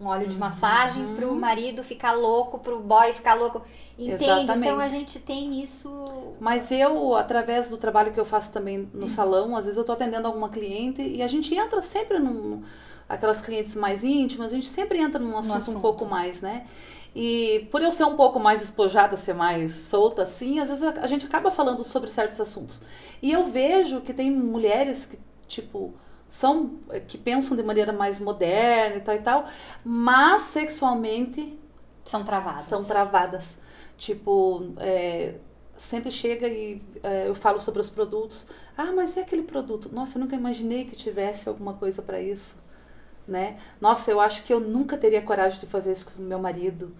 um 0.00 0.06
óleo 0.06 0.28
de 0.28 0.34
uhum. 0.34 0.40
massagem 0.40 1.04
uhum. 1.04 1.16
pro 1.16 1.34
marido 1.34 1.82
ficar 1.82 2.12
louco, 2.12 2.58
pro 2.58 2.78
boy 2.78 3.12
ficar 3.12 3.34
louco. 3.34 3.62
Entende? 3.98 4.24
Exatamente. 4.24 4.58
Então 4.58 4.78
a 4.78 4.88
gente 4.88 5.18
tem 5.18 5.60
isso. 5.60 6.34
Mas 6.38 6.70
eu, 6.70 7.16
através 7.16 7.68
do 7.68 7.76
trabalho 7.76 8.12
que 8.12 8.20
eu 8.20 8.24
faço 8.24 8.52
também 8.52 8.88
no 8.94 9.08
salão, 9.08 9.56
às 9.56 9.64
vezes 9.64 9.76
eu 9.76 9.84
tô 9.84 9.92
atendendo 9.92 10.28
alguma 10.28 10.48
cliente 10.48 11.02
e 11.02 11.20
a 11.20 11.26
gente 11.26 11.54
entra 11.54 11.82
sempre 11.82 12.18
num. 12.18 12.62
Aquelas 13.08 13.40
clientes 13.40 13.74
mais 13.74 14.04
íntimas, 14.04 14.52
a 14.52 14.54
gente 14.54 14.68
sempre 14.68 14.98
entra 14.98 15.18
num 15.18 15.36
assunto, 15.38 15.56
assunto. 15.56 15.78
um 15.78 15.80
pouco 15.80 16.04
mais, 16.04 16.42
né? 16.42 16.66
E 17.16 17.66
por 17.70 17.82
eu 17.82 17.90
ser 17.90 18.04
um 18.04 18.16
pouco 18.16 18.38
mais 18.38 18.60
despojada, 18.60 19.16
ser 19.16 19.32
mais 19.32 19.72
solta 19.72 20.22
assim, 20.22 20.60
às 20.60 20.68
vezes 20.68 20.84
a, 20.84 20.90
a 21.00 21.06
gente 21.06 21.24
acaba 21.24 21.50
falando 21.50 21.82
sobre 21.82 22.10
certos 22.10 22.38
assuntos. 22.38 22.82
E 23.22 23.32
eu 23.32 23.44
vejo 23.44 24.02
que 24.02 24.12
tem 24.12 24.30
mulheres 24.30 25.06
que, 25.06 25.18
tipo, 25.46 25.94
são 26.28 26.78
que 27.06 27.16
pensam 27.16 27.56
de 27.56 27.62
maneira 27.62 27.92
mais 27.92 28.20
moderna 28.20 28.96
e 28.96 29.00
tal 29.00 29.14
e 29.14 29.20
tal, 29.20 29.46
mas 29.84 30.42
sexualmente 30.42 31.58
são 32.04 32.24
travadas. 32.24 32.64
São 32.64 32.84
travadas. 32.84 33.58
Tipo, 33.96 34.72
é, 34.78 35.34
sempre 35.76 36.10
chega 36.10 36.46
e 36.46 36.82
é, 37.02 37.28
eu 37.28 37.34
falo 37.34 37.60
sobre 37.60 37.80
os 37.80 37.90
produtos. 37.90 38.46
Ah, 38.76 38.92
mas 38.94 39.16
é 39.16 39.22
aquele 39.22 39.42
produto? 39.42 39.90
Nossa, 39.92 40.18
eu 40.18 40.22
nunca 40.22 40.36
imaginei 40.36 40.84
que 40.84 40.94
tivesse 40.94 41.48
alguma 41.48 41.74
coisa 41.74 42.02
para 42.02 42.20
isso, 42.20 42.56
né? 43.26 43.56
Nossa, 43.80 44.10
eu 44.10 44.20
acho 44.20 44.42
que 44.44 44.52
eu 44.52 44.60
nunca 44.60 44.96
teria 44.96 45.22
coragem 45.22 45.58
de 45.58 45.66
fazer 45.66 45.92
isso 45.92 46.12
com 46.12 46.22
meu 46.22 46.38
marido. 46.38 46.94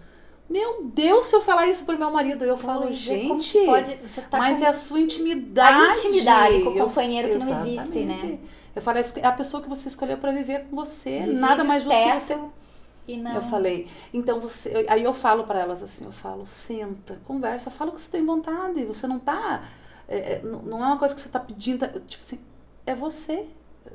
Meu 0.49 0.83
Deus, 0.83 1.27
se 1.27 1.37
eu 1.37 1.43
falar 1.43 1.67
isso 1.67 1.85
pro 1.85 1.99
meu 1.99 2.11
marido, 2.11 2.43
eu 2.43 2.57
falo, 2.57 2.87
pois 2.87 2.97
gente, 2.97 3.59
é, 3.59 3.67
pode, 3.67 3.97
tá 4.31 4.39
mas 4.39 4.63
é 4.63 4.67
a 4.67 4.73
sua 4.73 4.99
intimidade. 4.99 5.77
A 5.77 5.91
intimidade 5.91 6.63
com 6.63 6.71
o 6.71 6.79
companheiro 6.87 7.29
eu, 7.29 7.39
que 7.39 7.45
não 7.45 7.51
existe, 7.51 8.05
né? 8.05 8.39
Eu 8.79 8.83
falei, 8.83 9.03
é 9.17 9.27
a 9.27 9.33
pessoa 9.33 9.63
que 9.63 9.69
você 9.69 9.89
escolheu 9.89 10.17
para 10.19 10.31
viver 10.31 10.67
com 10.71 10.77
você, 10.77 11.19
Divide 11.19 11.41
nada 11.41 11.65
mais 11.65 11.83
justo 11.83 11.99
que 11.99 12.21
você. 12.21 12.41
E 13.09 13.17
não... 13.17 13.35
Eu 13.35 13.43
falei, 13.43 13.89
então 14.13 14.39
você. 14.39 14.87
Aí 14.89 15.03
eu 15.03 15.13
falo 15.13 15.45
para 15.45 15.59
elas 15.59 15.83
assim, 15.83 16.05
eu 16.05 16.13
falo, 16.13 16.47
senta, 16.47 17.19
conversa, 17.27 17.71
fala 17.71 17.91
o 17.91 17.95
que 17.95 18.01
você 18.01 18.11
tem 18.11 18.25
vontade. 18.25 18.85
Você 18.85 19.07
não 19.07 19.19
tá. 19.19 19.65
É, 20.07 20.17
é 20.17 20.41
não 20.45 20.85
é 20.85 20.87
uma 20.87 20.99
coisa 20.99 21.15
que 21.15 21.21
você 21.21 21.29
tá 21.29 21.41
pedindo. 21.41 21.87
Tipo 22.07 22.25
assim, 22.25 22.39
é 22.87 22.95
você. 22.95 23.47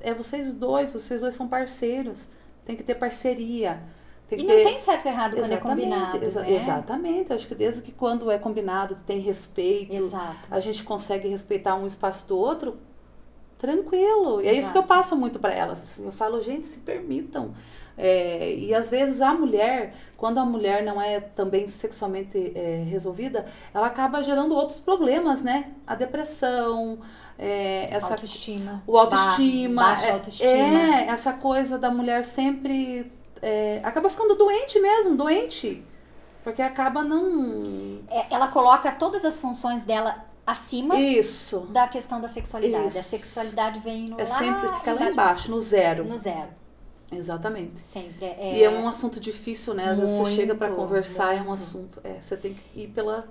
É 0.02 0.14
vocês 0.14 0.52
dois, 0.52 0.92
vocês 0.92 1.22
dois 1.22 1.36
são 1.36 1.48
parceiros. 1.48 2.28
Tem 2.66 2.76
que 2.76 2.84
ter 2.84 2.96
parceria. 2.96 3.82
Tem 4.28 4.40
e 4.40 4.44
não 4.44 4.56
ter... 4.56 4.64
tem 4.64 4.80
certo 4.80 5.06
e 5.06 5.10
errado 5.10 5.36
quando 5.36 5.52
é 5.52 5.58
combinado. 5.58 6.26
Exa 6.26 6.42
né? 6.42 6.52
Exatamente. 6.52 7.30
Eu 7.30 7.36
acho 7.36 7.48
que 7.48 7.56
desde 7.56 7.82
que 7.82 7.92
quando 7.92 8.30
é 8.32 8.38
combinado, 8.38 8.98
tem 9.06 9.20
respeito, 9.20 9.94
Exato. 9.94 10.48
a 10.50 10.60
gente 10.60 10.84
consegue 10.84 11.28
respeitar 11.30 11.76
um 11.76 11.86
espaço 11.86 12.28
do 12.28 12.38
outro, 12.38 12.78
tranquilo. 13.64 14.42
E 14.42 14.48
é 14.50 14.54
isso 14.54 14.74
que 14.74 14.78
eu 14.78 14.84
passo 14.84 15.16
muito 15.16 15.40
para 15.40 15.54
elas. 15.54 15.82
Assim, 15.82 16.06
eu 16.06 16.12
falo, 16.12 16.42
gente, 16.42 16.68
se 16.68 16.80
permitam. 16.80 17.54
É, 17.98 18.54
e 18.56 18.76
às 18.76 18.90
vezes 18.90 19.22
a 19.22 19.34
mulher, 19.34 19.96
quando 20.18 20.38
a 20.40 20.46
mulher 20.46 20.84
não 20.84 21.02
é 21.02 21.22
também 21.22 21.70
sexualmente 21.70 22.52
é, 22.56 22.84
resolvida, 22.86 23.46
ela 23.74 23.88
acaba 23.88 24.22
gerando 24.22 24.54
outros 24.54 24.80
problemas, 24.80 25.42
né? 25.42 25.72
A 25.88 25.96
depressão, 25.96 27.00
é, 27.40 27.88
essa 27.90 28.16
autoestima, 28.16 28.84
o 28.86 28.98
autoestima, 28.98 29.82
ba 29.82 29.88
baixa 29.90 30.12
autoestima. 30.12 30.50
É, 30.50 31.08
essa 31.08 31.32
coisa 31.34 31.78
da 31.78 31.90
mulher 31.90 32.26
sempre 32.26 33.10
é, 33.42 33.80
acaba 33.82 34.10
ficando 34.10 34.36
doente 34.36 34.78
mesmo, 34.80 35.16
doente, 35.16 35.84
porque 36.44 36.62
acaba 36.62 37.02
não. 37.02 38.00
É, 38.10 38.26
ela 38.34 38.50
coloca 38.50 38.92
todas 38.92 39.24
as 39.24 39.40
funções 39.40 39.84
dela 39.84 40.33
acima 40.46 41.00
Isso. 41.00 41.62
da 41.72 41.88
questão 41.88 42.20
da 42.20 42.28
sexualidade. 42.28 42.90
Isso. 42.90 43.00
A 43.00 43.04
sexualidade 43.04 43.80
vem 43.80 44.06
no 44.06 44.20
é 44.20 44.26
lá, 44.26 44.38
sempre 44.38 44.76
fica 44.76 44.94
lá 44.94 45.10
embaixo, 45.10 45.52
no 45.52 45.62
zero. 45.62 46.06
No 46.06 46.18
zero. 46.18 46.50
Exatamente. 47.12 47.80
Sempre. 47.80 48.26
É... 48.26 48.58
E 48.58 48.64
é 48.64 48.70
um 48.70 48.88
assunto 48.88 49.20
difícil, 49.20 49.74
né? 49.74 49.90
Às 49.90 49.98
muito, 49.98 50.12
vezes 50.12 50.28
você 50.28 50.36
chega 50.36 50.56
para 50.56 50.72
conversar, 50.72 51.28
muito. 51.28 51.46
é 51.46 51.50
um 51.50 51.52
assunto. 51.52 52.02
É, 52.04 52.22
você 52.22 52.36
tem 52.36 52.54
que 52.54 52.82
ir 52.82 52.88
pela 52.88 53.28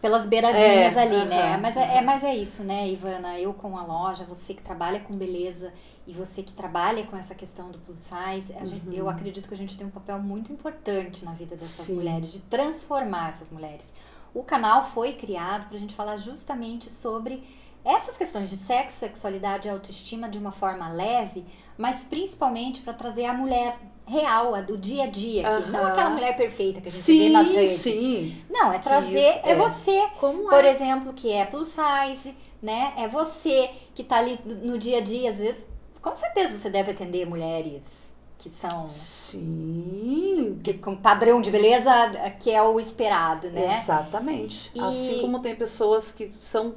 pelas 0.00 0.24
beiradinhas 0.24 0.96
é, 0.96 1.02
ali, 1.02 1.14
uh 1.14 1.20
-huh, 1.20 1.28
né? 1.28 1.56
Mas 1.58 1.76
é, 1.76 1.98
é, 1.98 2.00
mas 2.00 2.24
é 2.24 2.34
isso, 2.34 2.64
né, 2.64 2.88
Ivana? 2.88 3.38
Eu 3.38 3.52
com 3.52 3.76
a 3.76 3.84
loja, 3.84 4.24
você 4.24 4.54
que 4.54 4.62
trabalha 4.62 5.00
com 5.00 5.14
beleza 5.14 5.72
e 6.06 6.12
você 6.12 6.42
que 6.42 6.52
trabalha 6.52 7.04
com 7.04 7.16
essa 7.16 7.34
questão 7.34 7.70
do 7.70 7.78
plus 7.78 8.00
size, 8.00 8.52
uhum. 8.52 8.66
gente, 8.66 8.96
eu 8.96 9.08
acredito 9.08 9.46
que 9.46 9.54
a 9.54 9.56
gente 9.56 9.76
tem 9.76 9.86
um 9.86 9.90
papel 9.90 10.18
muito 10.18 10.50
importante 10.50 11.22
na 11.24 11.32
vida 11.32 11.54
dessas 11.54 11.86
Sim. 11.86 11.96
mulheres, 11.96 12.32
de 12.32 12.40
transformar 12.40 13.28
essas 13.28 13.50
mulheres. 13.50 13.92
O 14.32 14.42
canal 14.42 14.84
foi 14.84 15.12
criado 15.12 15.66
para 15.66 15.76
a 15.76 15.80
gente 15.80 15.94
falar 15.94 16.16
justamente 16.16 16.90
sobre 16.90 17.42
essas 17.84 18.16
questões 18.16 18.50
de 18.50 18.56
sexo, 18.56 18.98
sexualidade 18.98 19.66
e 19.66 19.70
autoestima 19.70 20.28
de 20.28 20.38
uma 20.38 20.52
forma 20.52 20.88
leve, 20.90 21.44
mas 21.78 22.04
principalmente 22.04 22.82
para 22.82 22.92
trazer 22.92 23.24
a 23.24 23.32
mulher 23.32 23.78
real, 24.06 24.54
a 24.54 24.60
do 24.60 24.76
dia 24.76 25.04
a 25.04 25.06
dia 25.06 25.48
aqui. 25.48 25.64
Uhum. 25.64 25.70
Não 25.70 25.86
aquela 25.86 26.10
mulher 26.10 26.36
perfeita 26.36 26.80
que 26.80 26.88
a 26.88 26.90
gente 26.90 27.02
sim, 27.02 27.18
vê 27.18 27.28
nas 27.30 27.50
redes. 27.50 27.72
Sim. 27.72 28.44
Não, 28.50 28.72
é 28.72 28.78
trazer, 28.78 29.18
Isso, 29.18 29.40
é, 29.44 29.50
é, 29.50 29.54
você, 29.54 30.08
Como 30.18 30.48
por 30.48 30.64
é? 30.64 30.70
exemplo, 30.70 31.12
que 31.14 31.32
é 31.32 31.44
plus 31.46 31.68
size, 31.68 32.36
né? 32.60 32.92
É 32.96 33.08
você 33.08 33.70
que 33.94 34.04
tá 34.04 34.18
ali 34.18 34.38
no 34.44 34.76
dia 34.76 34.98
a 34.98 35.00
dia, 35.00 35.30
às 35.30 35.38
vezes, 35.38 35.66
com 36.02 36.14
certeza 36.14 36.58
você 36.58 36.68
deve 36.68 36.90
atender 36.90 37.26
mulheres 37.26 38.10
que 38.40 38.48
são 38.48 38.88
sim 38.88 40.58
que, 40.64 40.72
com 40.74 40.96
padrão 40.96 41.42
de 41.42 41.50
beleza 41.50 41.92
que 42.40 42.50
é 42.50 42.62
o 42.62 42.80
esperado 42.80 43.50
né 43.50 43.78
exatamente 43.78 44.70
e... 44.74 44.80
assim 44.80 45.20
como 45.20 45.40
tem 45.40 45.54
pessoas 45.54 46.10
que 46.10 46.30
são 46.30 46.74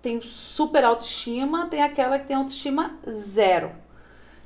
tem 0.00 0.18
super 0.22 0.82
autoestima 0.82 1.66
tem 1.66 1.82
aquela 1.82 2.18
que 2.18 2.26
tem 2.26 2.36
autoestima 2.36 2.98
zero 3.08 3.70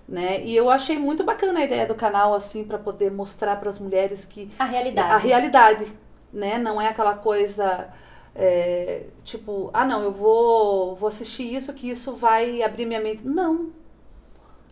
né? 0.07 0.45
E 0.45 0.55
eu 0.55 0.69
achei 0.69 0.99
muito 0.99 1.25
bacana 1.25 1.61
a 1.61 1.65
ideia 1.65 1.87
do 1.87 1.95
canal 1.95 2.35
assim 2.35 2.63
para 2.63 2.79
poder 2.79 3.11
mostrar 3.11 3.57
para 3.57 3.71
as 3.71 3.79
mulheres 3.79 4.23
que 4.23 4.51
a 4.59 4.67
realidade, 4.67 5.13
a 5.13 5.17
realidade, 5.17 5.99
né? 6.31 6.59
Não 6.59 6.79
é 6.79 6.89
aquela 6.89 7.15
coisa 7.15 7.89
é, 8.35 9.05
tipo, 9.23 9.71
ah 9.73 9.85
não, 9.85 10.03
eu 10.03 10.13
vou 10.13 10.95
vou 10.97 11.09
assistir 11.09 11.55
isso 11.55 11.73
que 11.73 11.89
isso 11.89 12.15
vai 12.15 12.63
abrir 12.63 12.85
minha 12.85 13.01
mente. 13.01 13.23
Não, 13.25 13.71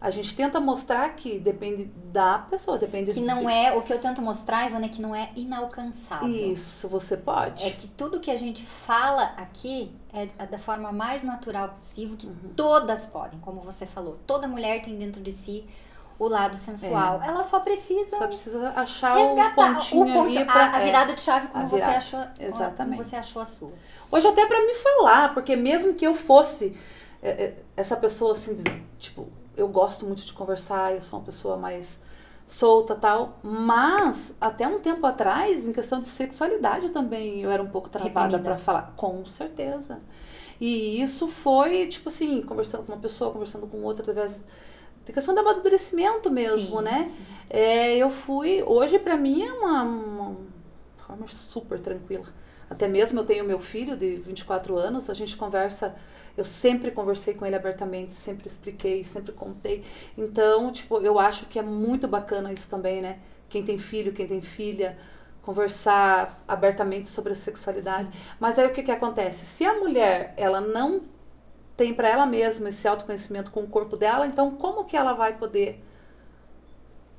a 0.03 0.11
gente 0.11 0.35
tenta 0.35 0.59
mostrar 0.59 1.11
que 1.11 1.39
depende 1.39 1.85
da 1.85 2.39
pessoa, 2.39 2.77
depende 2.77 3.13
Que 3.13 3.21
não 3.21 3.45
de... 3.45 3.53
é, 3.53 3.73
o 3.73 3.83
que 3.83 3.93
eu 3.93 4.01
tento 4.01 4.21
mostrar, 4.21 4.67
Ivana, 4.67 4.87
é 4.87 4.89
que 4.89 5.01
não 5.01 5.15
é 5.15 5.31
inalcançável. 5.37 6.29
Isso, 6.29 6.89
você 6.89 7.17
pode. 7.17 7.65
É 7.65 7.71
que 7.71 7.87
tudo 7.87 8.19
que 8.19 8.29
a 8.29 8.37
gente 8.37 8.67
fala 8.67 9.33
aqui 9.37 9.95
é 10.13 10.45
da 10.45 10.59
forma 10.59 10.91
mais 10.91 11.23
natural 11.23 11.69
possível, 11.69 12.17
que 12.17 12.27
uhum. 12.27 12.53
todas 12.57 13.07
podem, 13.07 13.39
como 13.39 13.61
você 13.61 13.87
falou. 13.87 14.19
Toda 14.27 14.49
mulher 14.49 14.83
tem 14.83 14.99
dentro 14.99 15.23
de 15.23 15.31
si 15.31 15.65
o 16.19 16.27
lado 16.27 16.57
sensual. 16.57 17.23
É. 17.23 17.29
Ela 17.29 17.45
só 17.45 17.61
precisa 17.61 18.17
só 18.17 18.27
precisa 18.27 18.71
achar 18.75 19.17
resgatar 19.17 19.71
o 19.71 19.75
pontinho 19.75 20.03
o 20.03 20.13
pontinho, 20.13 20.45
pra, 20.47 20.55
a, 20.55 20.77
a, 20.79 20.81
é, 20.81 20.85
virada 20.85 21.13
de 21.13 21.21
chave 21.21 21.47
como 21.47 21.69
você 21.69 21.85
achou, 21.85 22.25
exatamente. 22.41 22.97
como 22.97 23.05
você 23.05 23.15
achou 23.15 23.41
a 23.41 23.47
sua. 23.47 23.71
Hoje 24.11 24.27
até 24.27 24.45
para 24.47 24.61
me 24.67 24.75
falar, 24.75 25.33
porque 25.33 25.55
mesmo 25.55 25.95
que 25.95 26.05
eu 26.05 26.13
fosse 26.13 26.77
é, 27.23 27.31
é, 27.31 27.55
essa 27.77 27.97
pessoa 27.97 28.33
assim, 28.33 28.57
tipo, 28.99 29.29
eu 29.57 29.69
gosto 29.69 30.07
muito 30.07 30.25
de 30.25 30.33
conversar, 30.33 30.95
eu 30.95 31.03
sou 31.03 31.19
uma 31.19 31.25
pessoa 31.25 31.57
mais 31.57 32.01
solta 32.47 32.95
tal, 32.95 33.39
mas 33.43 34.35
até 34.41 34.67
um 34.69 34.79
tempo 34.79 35.07
atrás, 35.07 35.67
em 35.67 35.73
questão 35.73 36.01
de 36.01 36.07
sexualidade 36.07 36.91
também, 36.91 37.41
eu 37.41 37.51
era 37.51 37.63
um 37.63 37.69
pouco 37.69 37.89
travada 37.89 38.39
para 38.39 38.59
falar, 38.59 38.93
com 38.97 39.25
certeza. 39.25 40.01
E 40.61 41.01
isso 41.01 41.29
foi, 41.29 41.87
tipo 41.87 42.09
assim, 42.09 42.43
conversando 42.43 42.85
com 42.85 42.93
uma 42.93 43.01
pessoa, 43.01 43.33
conversando 43.33 43.67
com 43.67 43.83
outra, 43.83 44.03
através 44.03 44.45
de 45.05 45.13
questão 45.13 45.35
do 45.35 45.41
amadurecimento 45.41 46.31
mesmo, 46.31 46.79
sim, 46.79 46.85
né? 46.85 47.05
Sim. 47.05 47.23
É, 47.51 47.97
eu 47.97 48.11
fui, 48.11 48.63
hoje 48.63 48.99
para 48.99 49.17
mim 49.17 49.43
é 49.45 49.53
uma, 49.53 49.83
uma 49.83 50.37
forma 50.99 51.27
super 51.29 51.81
tranquila. 51.81 52.27
Até 52.71 52.87
mesmo 52.87 53.21
eu 53.21 53.25
tenho 53.25 53.45
meu 53.45 53.59
filho 53.59 53.97
de 53.97 54.17
24 54.17 54.77
anos, 54.79 55.11
a 55.11 55.15
gente 55.15 55.37
conversa 55.37 55.95
eu 56.37 56.45
sempre 56.45 56.91
conversei 56.91 57.35
com 57.35 57.45
ele 57.45 57.57
abertamente, 57.57 58.13
sempre 58.13 58.47
expliquei, 58.47 59.05
sempre 59.05 59.33
contei. 59.33 59.85
Então, 60.17 60.73
tipo, 60.73 60.99
eu 61.01 61.19
acho 61.19 61.47
que 61.47 61.59
é 61.59 61.63
muito 61.63 62.09
bacana 62.09 62.53
isso 62.53 62.69
também, 62.69 63.03
né? 63.03 63.19
Quem 63.49 63.63
tem 63.63 63.77
filho, 63.77 64.13
quem 64.13 64.27
tem 64.27 64.41
filha, 64.41 64.97
conversar 65.43 66.43
abertamente 66.49 67.09
sobre 67.09 67.33
a 67.33 67.37
sexualidade. 67.37 68.09
Sim. 68.11 68.19
Mas 68.41 68.59
aí 68.59 68.67
o 68.67 68.73
que 68.73 68.83
que 68.83 68.91
acontece? 68.91 69.45
Se 69.45 69.65
a 69.65 69.75
mulher, 69.75 70.33
ela 70.37 70.61
não 70.61 71.03
tem 71.77 71.93
para 71.93 72.09
ela 72.09 72.27
mesma 72.27 72.69
esse 72.69 72.87
autoconhecimento 72.87 73.51
com 73.51 73.61
o 73.61 73.67
corpo 73.67 73.97
dela, 73.97 74.27
então 74.27 74.51
como 74.53 74.85
que 74.85 74.97
ela 74.97 75.13
vai 75.13 75.37
poder 75.37 75.83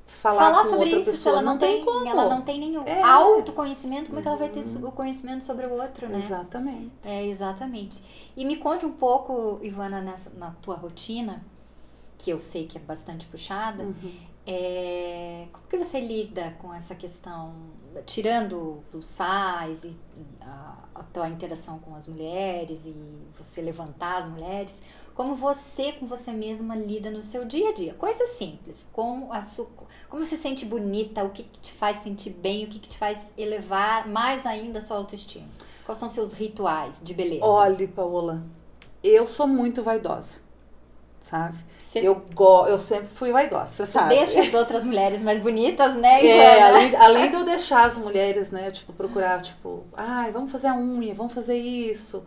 falar, 0.05 0.37
falar 0.37 0.65
sobre 0.65 0.89
isso 0.89 1.11
pessoa. 1.11 1.15
se 1.15 1.29
ela 1.29 1.41
não, 1.41 1.53
não 1.53 1.59
tem, 1.59 1.85
como. 1.85 2.07
ela 2.07 2.29
não 2.29 2.41
tem 2.41 2.59
nenhum 2.59 2.83
é. 2.83 3.01
autoconhecimento 3.01 4.07
como 4.07 4.19
é 4.19 4.21
que 4.21 4.27
ela 4.27 4.37
vai 4.37 4.49
ter 4.49 4.63
uhum. 4.63 4.87
o 4.87 4.91
conhecimento 4.91 5.43
sobre 5.43 5.65
o 5.65 5.73
outro 5.73 6.07
né 6.09 6.19
exatamente 6.19 6.91
é 7.03 7.25
exatamente 7.25 8.01
e 8.35 8.45
me 8.45 8.57
conte 8.57 8.85
um 8.85 8.91
pouco 8.91 9.59
Ivana 9.61 10.01
nessa, 10.01 10.29
na 10.31 10.51
tua 10.61 10.75
rotina 10.75 11.43
que 12.17 12.29
eu 12.29 12.39
sei 12.39 12.67
que 12.67 12.77
é 12.77 12.81
bastante 12.81 13.25
puxada 13.27 13.83
uhum. 13.83 14.13
é, 14.45 15.47
como 15.51 15.67
que 15.67 15.77
você 15.77 15.99
lida 15.99 16.55
com 16.59 16.73
essa 16.73 16.95
questão 16.95 17.53
tirando 18.05 18.83
o 18.93 19.01
sais 19.01 19.83
e 19.83 19.95
a, 20.41 20.75
a 20.95 21.03
tua 21.03 21.29
interação 21.29 21.79
com 21.79 21.95
as 21.95 22.07
mulheres 22.07 22.85
e 22.85 22.95
você 23.37 23.61
levantar 23.61 24.17
as 24.17 24.29
mulheres 24.29 24.81
como 25.13 25.35
você 25.35 25.93
com 25.93 26.05
você 26.05 26.31
mesma 26.31 26.75
lida 26.75 27.11
no 27.11 27.21
seu 27.21 27.45
dia 27.45 27.69
a 27.69 27.73
dia. 27.73 27.93
Coisas 27.93 28.29
simples, 28.31 28.89
com 28.91 29.31
a 29.31 29.41
sua, 29.41 29.67
como 30.13 30.23
você 30.23 30.37
se 30.37 30.43
sente 30.43 30.63
bonita, 30.63 31.23
o 31.23 31.31
que, 31.31 31.41
que 31.41 31.59
te 31.59 31.73
faz 31.73 31.97
sentir 32.03 32.29
bem, 32.29 32.65
o 32.65 32.67
que, 32.67 32.77
que 32.77 32.87
te 32.87 32.99
faz 32.99 33.31
elevar 33.35 34.07
mais 34.07 34.45
ainda 34.45 34.77
a 34.77 34.81
sua 34.83 34.97
autoestima. 34.97 35.47
Quais 35.87 35.97
são 35.97 36.07
seus 36.07 36.33
rituais 36.33 37.01
de 37.01 37.15
beleza? 37.15 37.43
Olhe, 37.43 37.87
Paola, 37.87 38.43
eu 39.03 39.25
sou 39.25 39.47
muito 39.47 39.81
vaidosa, 39.81 40.35
sabe? 41.19 41.57
Você... 41.81 42.07
Eu, 42.07 42.23
go, 42.31 42.67
eu 42.67 42.77
sempre 42.77 43.07
fui 43.07 43.31
vaidosa, 43.31 43.65
você 43.65 43.85
sabe. 43.87 44.09
Deixa 44.09 44.39
as 44.39 44.53
outras 44.53 44.83
mulheres 44.83 45.19
mais 45.19 45.39
bonitas, 45.39 45.95
né, 45.95 46.23
É, 46.23 46.61
além, 46.61 46.95
além 46.95 47.29
de 47.31 47.35
eu 47.35 47.43
deixar 47.43 47.87
as 47.87 47.97
mulheres, 47.97 48.51
né, 48.51 48.69
tipo, 48.69 48.93
procurar, 48.93 49.41
tipo, 49.41 49.83
ai, 49.97 50.31
vamos 50.31 50.51
fazer 50.51 50.67
a 50.67 50.75
unha, 50.75 51.15
vamos 51.15 51.33
fazer 51.33 51.57
isso 51.57 52.23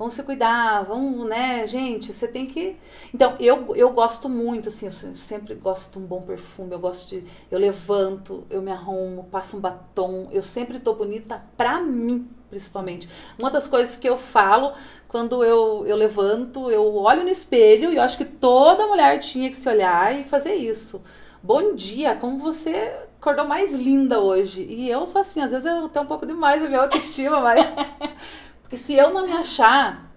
vamos 0.00 0.14
se 0.14 0.22
cuidar, 0.22 0.82
vamos, 0.84 1.28
né, 1.28 1.66
gente, 1.66 2.10
você 2.10 2.26
tem 2.26 2.46
que. 2.46 2.74
Então, 3.12 3.34
eu, 3.38 3.76
eu 3.76 3.90
gosto 3.90 4.30
muito, 4.30 4.70
assim, 4.70 4.86
eu 4.86 4.92
sempre 4.92 5.54
gosto 5.54 5.92
de 5.92 5.98
um 5.98 6.06
bom 6.06 6.22
perfume, 6.22 6.72
eu 6.72 6.78
gosto 6.78 7.06
de. 7.10 7.22
Eu 7.50 7.58
levanto, 7.58 8.46
eu 8.48 8.62
me 8.62 8.72
arrumo, 8.72 9.24
passo 9.24 9.58
um 9.58 9.60
batom, 9.60 10.26
eu 10.32 10.42
sempre 10.42 10.80
tô 10.80 10.94
bonita 10.94 11.42
pra 11.54 11.82
mim, 11.82 12.26
principalmente. 12.48 13.10
Uma 13.38 13.50
das 13.50 13.68
coisas 13.68 13.94
que 13.94 14.08
eu 14.08 14.16
falo 14.16 14.72
quando 15.06 15.44
eu, 15.44 15.84
eu 15.86 15.96
levanto, 15.96 16.70
eu 16.70 16.94
olho 16.96 17.22
no 17.22 17.28
espelho 17.28 17.92
e 17.92 17.96
eu 17.96 18.02
acho 18.02 18.16
que 18.16 18.24
toda 18.24 18.86
mulher 18.86 19.18
tinha 19.18 19.50
que 19.50 19.56
se 19.56 19.68
olhar 19.68 20.18
e 20.18 20.24
fazer 20.24 20.54
isso. 20.54 21.02
Bom 21.42 21.74
dia, 21.74 22.16
como 22.16 22.38
você 22.38 22.90
acordou 23.20 23.44
mais 23.44 23.74
linda 23.74 24.18
hoje. 24.18 24.62
E 24.62 24.88
eu 24.88 25.06
sou 25.06 25.20
assim, 25.20 25.42
às 25.42 25.50
vezes 25.50 25.66
eu 25.66 25.90
tenho 25.90 26.06
um 26.06 26.08
pouco 26.08 26.24
demais 26.24 26.64
a 26.64 26.68
minha 26.68 26.80
autoestima, 26.80 27.38
mas. 27.40 27.60
Porque 28.70 28.76
se 28.76 28.94
eu 28.94 29.12
não 29.12 29.26
me 29.26 29.32
achar. 29.32 30.08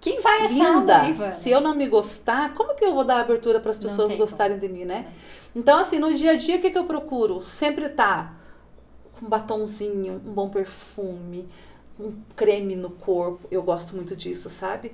Quem 0.00 0.18
vai 0.20 0.44
achar 0.44 0.80
linda, 0.80 1.30
Se 1.30 1.50
eu 1.50 1.60
não 1.60 1.74
me 1.74 1.86
gostar, 1.86 2.54
como 2.54 2.74
que 2.74 2.82
eu 2.82 2.94
vou 2.94 3.04
dar 3.04 3.20
abertura 3.20 3.60
para 3.60 3.70
as 3.70 3.78
pessoas 3.78 4.14
gostarem 4.14 4.58
como. 4.58 4.72
de 4.72 4.78
mim, 4.78 4.86
né? 4.86 5.12
Então, 5.54 5.78
assim, 5.78 5.98
no 5.98 6.14
dia 6.14 6.30
a 6.30 6.36
dia, 6.36 6.56
o 6.56 6.60
que, 6.60 6.70
que 6.70 6.78
eu 6.78 6.84
procuro? 6.84 7.42
Sempre 7.42 7.90
tá 7.90 8.32
com 9.18 9.26
um 9.26 9.28
batonzinho, 9.28 10.14
um 10.14 10.32
bom 10.32 10.48
perfume, 10.48 11.46
um 11.98 12.16
creme 12.34 12.74
no 12.74 12.88
corpo. 12.88 13.46
Eu 13.50 13.62
gosto 13.62 13.94
muito 13.94 14.16
disso, 14.16 14.48
sabe? 14.48 14.92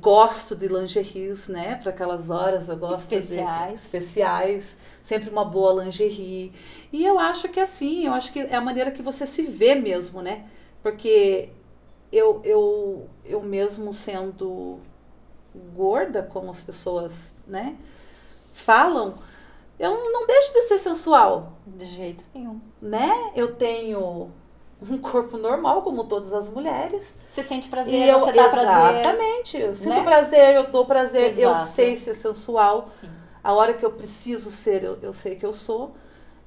Gosto 0.00 0.54
de 0.54 0.68
lingeries, 0.68 1.48
né? 1.48 1.74
Para 1.82 1.90
aquelas 1.90 2.30
horas 2.30 2.68
eu 2.68 2.76
gosto 2.76 3.12
especiais. 3.12 3.80
de 3.80 3.86
especiais, 3.86 4.78
sempre 5.02 5.28
uma 5.28 5.44
boa 5.44 5.82
lingerie. 5.82 6.52
E 6.92 7.04
eu 7.04 7.18
acho 7.18 7.48
que 7.48 7.58
é 7.58 7.64
assim, 7.64 8.06
eu 8.06 8.12
acho 8.12 8.32
que 8.32 8.38
é 8.38 8.54
a 8.54 8.60
maneira 8.60 8.92
que 8.92 9.02
você 9.02 9.26
se 9.26 9.42
vê 9.42 9.74
mesmo, 9.74 10.22
né? 10.22 10.44
Porque 10.80 11.50
eu, 12.16 12.40
eu, 12.44 13.08
eu 13.24 13.42
mesmo 13.42 13.92
sendo 13.92 14.78
gorda, 15.74 16.22
como 16.22 16.50
as 16.50 16.62
pessoas, 16.62 17.34
né, 17.46 17.76
falam, 18.52 19.14
eu 19.78 20.12
não 20.12 20.26
deixo 20.26 20.52
de 20.52 20.62
ser 20.62 20.78
sensual. 20.78 21.52
De 21.66 21.84
jeito 21.84 22.24
nenhum. 22.34 22.60
Né? 22.80 23.32
Eu 23.34 23.54
tenho 23.54 24.30
um 24.82 24.98
corpo 24.98 25.36
normal, 25.36 25.82
como 25.82 26.04
todas 26.04 26.32
as 26.32 26.48
mulheres. 26.48 27.16
Você 27.28 27.42
sente 27.42 27.68
prazer, 27.68 27.94
e 27.94 28.08
eu, 28.08 28.18
você 28.18 28.32
dá 28.32 28.46
exatamente, 28.46 28.64
prazer. 28.64 29.00
Exatamente. 29.00 29.58
Eu 29.58 29.74
sinto 29.74 29.88
né? 29.88 30.04
prazer, 30.04 30.54
eu 30.54 30.66
dou 30.70 30.86
prazer, 30.86 31.32
Exato. 31.32 31.40
eu 31.40 31.54
sei 31.72 31.96
ser 31.96 32.14
sensual. 32.14 32.86
Sim. 32.86 33.10
A 33.42 33.52
hora 33.52 33.74
que 33.74 33.84
eu 33.84 33.92
preciso 33.92 34.50
ser, 34.50 34.82
eu, 34.82 34.98
eu 35.02 35.12
sei 35.12 35.36
que 35.36 35.44
eu 35.44 35.52
sou. 35.52 35.94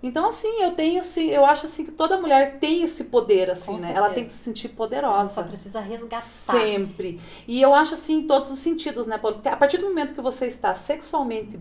Então, 0.02 0.30
assim, 0.30 0.62
eu 0.62 0.72
tenho 0.72 1.00
assim, 1.00 1.30
eu 1.30 1.44
acho 1.44 1.66
assim 1.66 1.84
que 1.84 1.92
toda 1.92 2.20
mulher 2.20 2.60
tem 2.60 2.84
esse 2.84 3.06
poder, 3.06 3.50
assim, 3.50 3.68
Com 3.68 3.72
né? 3.74 3.80
Certeza. 3.80 3.98
Ela 3.98 4.14
tem 4.14 4.26
que 4.26 4.32
se 4.32 4.44
sentir 4.44 4.70
poderosa. 4.70 5.20
A 5.20 5.26
gente 5.26 5.34
só 5.34 5.44
precisa 5.44 5.80
resgatar. 5.80 6.22
Sempre. 6.22 7.20
E 7.48 7.62
eu 7.62 7.74
acho 7.74 7.96
assim 7.96 8.20
em 8.20 8.28
todos 8.28 8.52
os 8.52 8.60
sentidos, 8.60 9.08
né? 9.08 9.18
Porque 9.18 9.50
a 9.50 9.58
partir 9.58 9.78
do 9.78 9.88
momento 9.88 10.14
que 10.14 10.22
você 10.22 10.46
está 10.46 10.76
sexualmente 10.76 11.60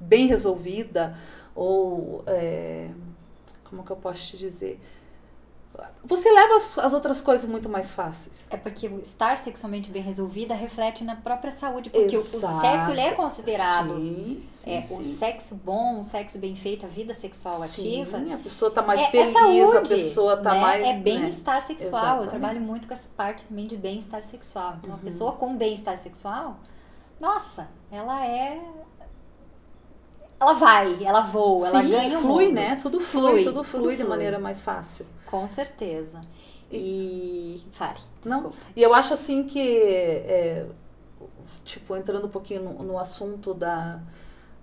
bem 0.00 0.26
resolvida, 0.26 1.16
ou 1.54 2.24
é, 2.26 2.88
como 3.64 3.84
que 3.84 3.90
eu 3.90 3.96
posso 3.96 4.26
te 4.26 4.36
dizer? 4.36 4.80
Você 6.04 6.30
leva 6.30 6.56
as, 6.56 6.78
as, 6.78 6.92
outras 6.92 7.20
coisas 7.20 7.48
muito 7.48 7.68
mais 7.68 7.92
fáceis. 7.92 8.46
É 8.50 8.56
porque 8.56 8.86
estar 8.86 9.36
sexualmente 9.38 9.90
bem 9.90 10.02
resolvida 10.02 10.54
reflete 10.54 11.04
na 11.04 11.16
própria 11.16 11.52
saúde, 11.52 11.90
porque 11.90 12.16
o, 12.16 12.20
o, 12.20 12.60
sexo 12.60 12.90
ele 12.90 13.00
é 13.00 13.12
considerado 13.12 13.94
sim, 13.94 14.44
sim, 14.48 14.70
é, 14.70 14.82
sim. 14.82 14.98
o 14.98 15.04
sexo 15.04 15.54
bom, 15.54 16.00
o 16.00 16.04
sexo 16.04 16.38
bem 16.38 16.56
feito, 16.56 16.86
a 16.86 16.88
vida 16.88 17.12
sexual 17.14 17.62
ativa. 17.62 18.16
A 18.16 18.38
pessoa 18.38 18.68
está 18.70 18.82
mais 18.82 19.00
é, 19.00 19.04
feliz, 19.10 19.28
é 19.28 19.32
saúde, 19.32 19.76
a 19.76 19.80
pessoa 19.80 20.34
está 20.34 20.54
né? 20.54 20.60
mais. 20.60 20.86
É 20.86 20.94
bem-estar 20.94 21.56
né? 21.56 21.60
sexual. 21.60 22.02
Exatamente. 22.02 22.24
Eu 22.24 22.30
trabalho 22.30 22.60
muito 22.60 22.88
com 22.88 22.94
essa 22.94 23.08
parte 23.16 23.44
também 23.44 23.66
de 23.66 23.76
bem-estar 23.76 24.22
sexual. 24.22 24.76
Então, 24.78 24.90
uhum. 24.90 24.96
a 24.96 25.00
pessoa 25.00 25.32
com 25.32 25.56
bem-estar 25.56 25.98
sexual, 25.98 26.56
nossa, 27.20 27.68
ela 27.90 28.26
é 28.26 28.60
ela 30.40 30.52
vai, 30.52 31.04
ela 31.04 31.20
voa, 31.20 31.68
Sim, 31.68 31.78
ela 31.78 31.88
ganha 31.88 32.18
flui, 32.20 32.52
né? 32.52 32.78
Tudo 32.80 33.00
flui, 33.00 33.30
flui 33.30 33.44
tudo, 33.44 33.64
flui 33.64 33.96
tudo 33.96 34.04
de 34.04 34.08
maneira 34.08 34.38
mais 34.38 34.62
fácil. 34.62 35.04
Com 35.30 35.46
certeza. 35.46 36.20
E, 36.70 37.62
fale, 37.72 37.98
desculpa. 38.20 38.48
Não, 38.48 38.52
e 38.76 38.82
eu 38.82 38.92
acho 38.92 39.14
assim 39.14 39.44
que, 39.44 39.60
é, 39.60 40.66
tipo, 41.64 41.96
entrando 41.96 42.26
um 42.26 42.30
pouquinho 42.30 42.62
no, 42.62 42.82
no, 42.82 42.98
assunto 42.98 43.54
da, 43.54 44.00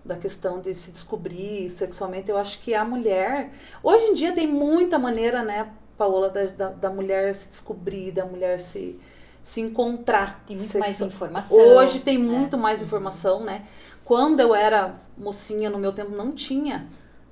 da 0.03 0.15
questão 0.15 0.59
de 0.59 0.73
se 0.75 0.91
descobrir 0.91 1.69
sexualmente, 1.69 2.29
eu 2.29 2.37
acho 2.37 2.59
que 2.59 2.75
a 2.75 2.85
mulher, 2.85 3.51
hoje 3.81 4.05
em 4.05 4.13
dia 4.13 4.33
tem 4.33 4.47
muita 4.47 4.99
maneira, 4.99 5.43
né, 5.43 5.71
Paola, 5.97 6.29
da, 6.29 6.45
da, 6.45 6.69
da 6.69 6.89
mulher 6.89 7.33
se 7.33 7.49
descobrir, 7.49 8.11
da 8.11 8.25
mulher 8.25 8.59
se, 8.59 8.99
se 9.43 9.61
encontrar. 9.61 10.43
Tem 10.45 10.57
muito 10.57 10.77
mais 10.77 11.01
informação. 11.01 11.57
Hoje 11.57 11.99
tem 11.99 12.17
né? 12.17 12.37
muito 12.37 12.57
mais 12.57 12.81
informação, 12.81 13.43
né? 13.43 13.65
Quando 14.03 14.39
eu 14.39 14.53
era 14.53 14.99
mocinha, 15.17 15.69
no 15.69 15.79
meu 15.79 15.91
tempo, 15.91 16.15
não 16.15 16.31
tinha 16.31 16.87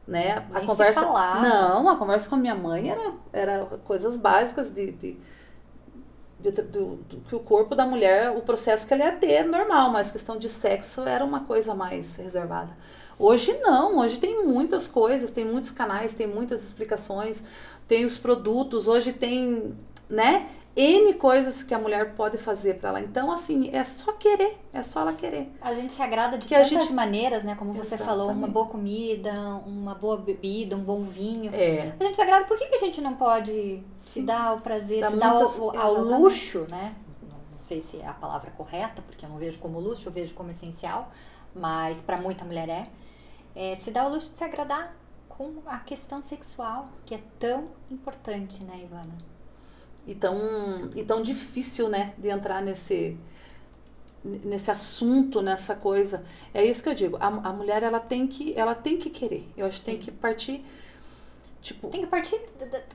né? 0.08 0.46
Nem 0.50 0.64
a 0.64 0.66
conversa 0.66 1.02
não, 1.42 1.90
a 1.90 1.96
conversa 1.96 2.30
com 2.30 2.36
a 2.36 2.38
minha 2.38 2.56
mãe 2.56 2.90
era, 2.90 3.14
era 3.32 3.66
coisas 3.86 4.18
básicas 4.18 4.72
de, 4.72 4.92
de, 4.92 5.18
de, 6.40 6.52
de 6.52 6.62
do, 6.62 6.96
do, 6.96 7.18
que 7.22 7.36
o 7.36 7.40
corpo 7.40 7.76
da 7.76 7.86
mulher, 7.86 8.32
o 8.32 8.42
processo 8.42 8.86
que 8.88 8.94
ele 8.94 9.04
ia 9.04 9.14
ter 9.14 9.44
normal, 9.46 9.90
mas 9.90 10.12
questão 10.12 10.38
de 10.38 10.50
sexo 10.50 11.02
era 11.02 11.24
uma 11.24 11.42
coisa 11.42 11.74
mais 11.74 12.16
reservada. 12.16 12.76
Hoje 13.18 13.58
não, 13.62 14.00
hoje 14.00 14.20
tem 14.20 14.46
muitas 14.46 14.88
coisas, 14.88 15.32
tem 15.32 15.46
muitos 15.46 15.72
canais, 15.72 16.14
tem 16.14 16.28
muitas 16.28 16.64
explicações, 16.64 17.44
tem 17.88 18.06
os 18.06 18.18
produtos, 18.18 18.88
hoje 18.88 19.14
tem, 19.14 19.76
né? 20.10 20.50
N 20.76 21.14
coisas 21.14 21.62
que 21.62 21.72
a 21.72 21.78
mulher 21.78 22.16
pode 22.16 22.38
fazer 22.38 22.80
para 22.80 22.90
ela. 22.90 23.00
Então, 23.00 23.32
assim, 23.32 23.70
é 23.72 23.84
só 23.84 24.12
querer, 24.14 24.58
é 24.74 24.82
só 24.82 25.02
ela 25.02 25.14
querer. 25.14 25.52
A 25.62 25.74
gente 25.74 25.94
se 25.94 26.02
agrada 26.02 26.36
de 26.38 26.48
que 26.48 26.56
tantas 26.56 26.70
gente... 26.70 26.94
maneiras, 26.94 27.44
né? 27.44 27.54
Como 27.56 27.74
você 27.74 27.94
Exatamente. 27.94 28.06
falou, 28.06 28.32
uma 28.32 28.48
boa 28.48 28.66
comida, 28.66 29.32
uma 29.68 29.94
boa 29.94 30.18
bebida, 30.18 30.76
um 30.76 30.84
bom 30.84 31.04
vinho. 31.04 31.54
É. 31.54 31.94
A 32.00 32.04
gente 32.04 32.16
se 32.16 32.22
agrada, 32.22 32.46
por 32.46 32.58
que, 32.58 32.66
que 32.66 32.76
a 32.76 32.80
gente 32.80 33.00
não 33.02 33.14
pode 33.16 33.84
se 34.00 34.24
dar 34.24 34.56
o 34.56 34.62
prazer, 34.62 35.02
Dá 35.02 35.12
se 35.12 35.16
muitas... 35.16 35.58
dar 35.60 35.80
ao, 35.80 35.98
ao 35.98 36.02
luxo, 36.02 36.66
né? 36.68 36.96
Não 37.22 37.64
sei 37.64 37.80
se 37.80 38.00
é 38.00 38.08
a 38.08 38.14
palavra 38.14 38.50
correta, 38.52 39.02
porque 39.04 39.26
eu 39.26 39.30
não 39.30 39.38
vejo 39.38 39.60
como 39.60 39.80
luxo, 39.80 40.10
eu 40.10 40.12
vejo 40.12 40.34
como 40.34 40.50
essencial, 40.50 41.12
mas 41.54 42.02
para 42.02 42.18
muita 42.18 42.44
mulher 42.44 42.68
é. 42.68 42.88
é. 43.56 43.76
Se 43.76 43.92
dar 43.92 44.08
o 44.08 44.10
luxo 44.12 44.32
de 44.32 44.40
se 44.40 44.44
agradar 44.44 44.96
com 45.30 45.62
a 45.68 45.78
questão 45.80 46.20
sexual, 46.22 46.90
que 47.06 47.14
é 47.14 47.22
tão 47.38 47.70
importante, 47.92 48.64
né, 48.64 48.82
Ivana? 48.84 49.33
E 50.06 50.14
tão, 50.16 50.90
e 50.96 51.04
tão 51.04 51.22
difícil, 51.22 51.90
né, 51.90 52.14
de 52.18 52.30
entrar 52.30 52.62
nesse 52.62 53.18
nesse 54.24 54.72
assunto, 54.72 55.42
nessa 55.42 55.76
coisa. 55.76 56.24
É 56.54 56.64
isso 56.64 56.82
que 56.82 56.88
eu 56.88 56.96
digo. 56.96 57.18
A, 57.20 57.28
a 57.28 57.52
mulher 57.52 57.84
ela 57.84 58.00
tem 58.00 58.26
que 58.26 58.58
ela 58.58 58.74
tem 58.74 58.98
que 58.98 59.10
querer. 59.10 59.46
Eu 59.58 59.66
acho 59.66 59.80
que 59.80 59.86
tem 59.86 59.98
que 59.98 60.12
partir 60.12 60.64
tipo 61.62 61.88
tem 61.88 62.02
que 62.02 62.08
partir 62.08 62.40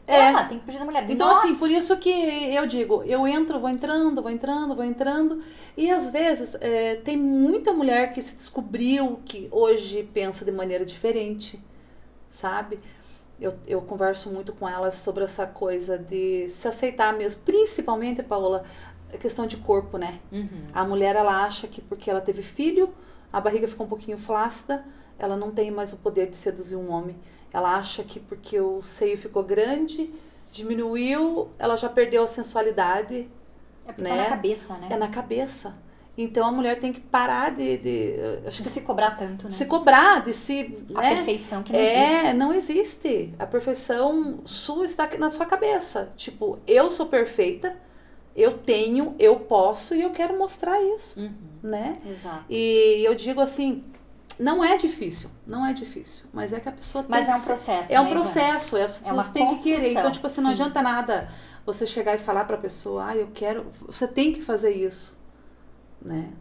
dela, 0.07 0.43
é. 0.43 0.45
tem 0.45 0.59
que 0.59 0.65
partir 0.65 0.79
da 0.79 0.85
mulher. 0.85 1.05
De 1.07 1.13
então 1.13 1.29
nós. 1.29 1.39
assim, 1.39 1.57
por 1.57 1.71
isso 1.71 1.97
que 1.97 2.11
eu 2.11 2.67
digo, 2.67 3.03
eu 3.05 3.27
entro, 3.27 3.59
vou 3.59 3.69
entrando, 3.69 4.23
vou 4.23 4.31
entrando, 4.31 4.75
vou 4.75 4.85
entrando 4.85 5.43
e 5.77 5.91
às 5.91 6.11
vezes 6.11 6.55
é, 6.61 6.97
tem 6.97 7.17
muita 7.17 7.73
mulher 7.73 8.13
que 8.13 8.21
se 8.23 8.37
descobriu 8.37 9.21
que 9.25 9.49
hoje 9.51 10.09
pensa 10.13 10.45
de 10.45 10.53
maneira 10.53 10.85
diferente, 10.85 11.59
sabe? 12.31 12.79
Eu, 13.41 13.53
eu 13.67 13.81
converso 13.81 14.31
muito 14.31 14.53
com 14.53 14.69
elas 14.69 14.97
sobre 14.97 15.25
essa 15.25 15.47
coisa 15.47 15.97
de 15.97 16.49
se 16.49 16.67
aceitar 16.67 17.13
mesmo, 17.13 17.41
principalmente, 17.43 18.23
Paola, 18.23 18.65
a 19.13 19.17
questão 19.17 19.47
de 19.47 19.57
corpo, 19.57 19.97
né? 19.97 20.19
Uhum. 20.31 20.67
A 20.73 20.85
mulher, 20.85 21.15
ela 21.17 21.45
acha 21.45 21.67
que 21.67 21.81
porque 21.81 22.11
ela 22.11 22.21
teve 22.21 22.43
filho, 22.43 22.93
a 23.33 23.41
barriga 23.41 23.69
ficou 23.69 23.87
um 23.87 23.89
pouquinho 23.89 24.19
flácida, 24.19 24.85
ela 25.19 25.37
não 25.37 25.51
tem 25.51 25.71
mais 25.71 25.93
o 25.93 25.97
poder 25.97 26.29
de 26.29 26.37
seduzir 26.37 26.77
um 26.77 26.91
homem. 26.91 27.17
Ela 27.53 27.77
acha 27.77 28.03
que 28.03 28.21
porque 28.21 28.61
o 28.61 28.83
seio 28.83 29.17
ficou 29.17 29.43
grande, 29.43 30.13
diminuiu, 30.53 31.49
ela 31.59 31.77
já 31.77 31.89
perdeu 31.89 32.25
a 32.25 32.27
sensualidade. 32.27 33.29
É 33.87 33.93
porque 33.93 34.03
né? 34.03 34.11
tá 34.11 34.17
na 34.17 34.29
cabeça, 34.29 34.75
né? 34.75 34.89
É 34.91 34.97
na 34.97 35.09
cabeça. 35.09 35.75
Então 36.21 36.45
a 36.45 36.51
mulher 36.51 36.81
tem 36.81 36.93
que 36.93 36.99
parar 36.99 37.55
de. 37.55 37.79
de 37.79 38.15
acho 38.45 38.61
de 38.61 38.69
se 38.69 38.81
cobrar 38.81 39.13
tanto, 39.13 39.45
né? 39.45 39.53
Se 39.53 39.65
cobrar, 39.67 40.25
de 40.25 40.35
se. 40.35 40.85
A 40.93 41.01
né? 41.01 41.15
perfeição 41.15 41.63
que 41.63 41.73
não 41.73 41.79
é, 41.79 41.85
existe. 41.85 42.27
É, 42.27 42.35
não 42.35 42.53
existe. 42.53 43.35
A 43.39 43.47
perfeição 43.47 44.41
sua 44.45 44.85
está 44.85 45.09
na 45.17 45.31
sua 45.31 45.47
cabeça. 45.47 46.11
Tipo, 46.17 46.59
eu 46.67 46.91
sou 46.91 47.07
perfeita, 47.07 47.77
eu 48.35 48.59
tenho, 48.59 49.15
eu 49.17 49.37
posso 49.37 49.95
e 49.95 50.03
eu 50.03 50.11
quero 50.11 50.37
mostrar 50.37 50.83
isso. 50.83 51.21
Uhum. 51.21 51.33
Né? 51.63 51.99
Exato. 52.05 52.45
E 52.51 53.05
eu 53.05 53.15
digo 53.15 53.41
assim. 53.41 53.85
Não 54.41 54.63
é 54.63 54.77
difícil, 54.77 55.29
não 55.45 55.67
é 55.67 55.73
difícil, 55.73 56.27
mas 56.33 56.53
é 56.53 56.61
que 56.61 56.69
a 56.69 56.73
pessoa 56.73 57.05
mas 57.09 57.27
tem 57.27 57.35
é 57.35 57.37
um 57.37 57.41
processo, 57.41 57.93
É 57.93 58.01
um 58.01 58.05
né, 58.05 58.11
processo, 58.11 58.77
é, 58.77 58.85
as 58.85 58.99
pessoas 58.99 59.29
é 59.29 59.33
têm 59.33 59.49
que 59.49 59.63
querer. 59.65 59.91
Então, 59.91 60.13
tipo 60.13 60.29
assim, 60.29 60.41
não 60.41 60.51
Sim. 60.51 60.55
adianta 60.55 60.81
nada 60.81 61.29
você 61.67 61.85
chegar 61.85 62.15
e 62.15 62.19
falar 62.19 62.45
para 62.45 62.55
a 62.55 62.61
pessoa, 62.61 63.07
ah, 63.09 63.17
eu 63.17 63.31
quero, 63.35 63.67
você 63.85 64.07
tem 64.07 64.33
que 64.33 64.41
fazer 64.41 64.71
isso 64.71 65.19
né? 66.01 66.33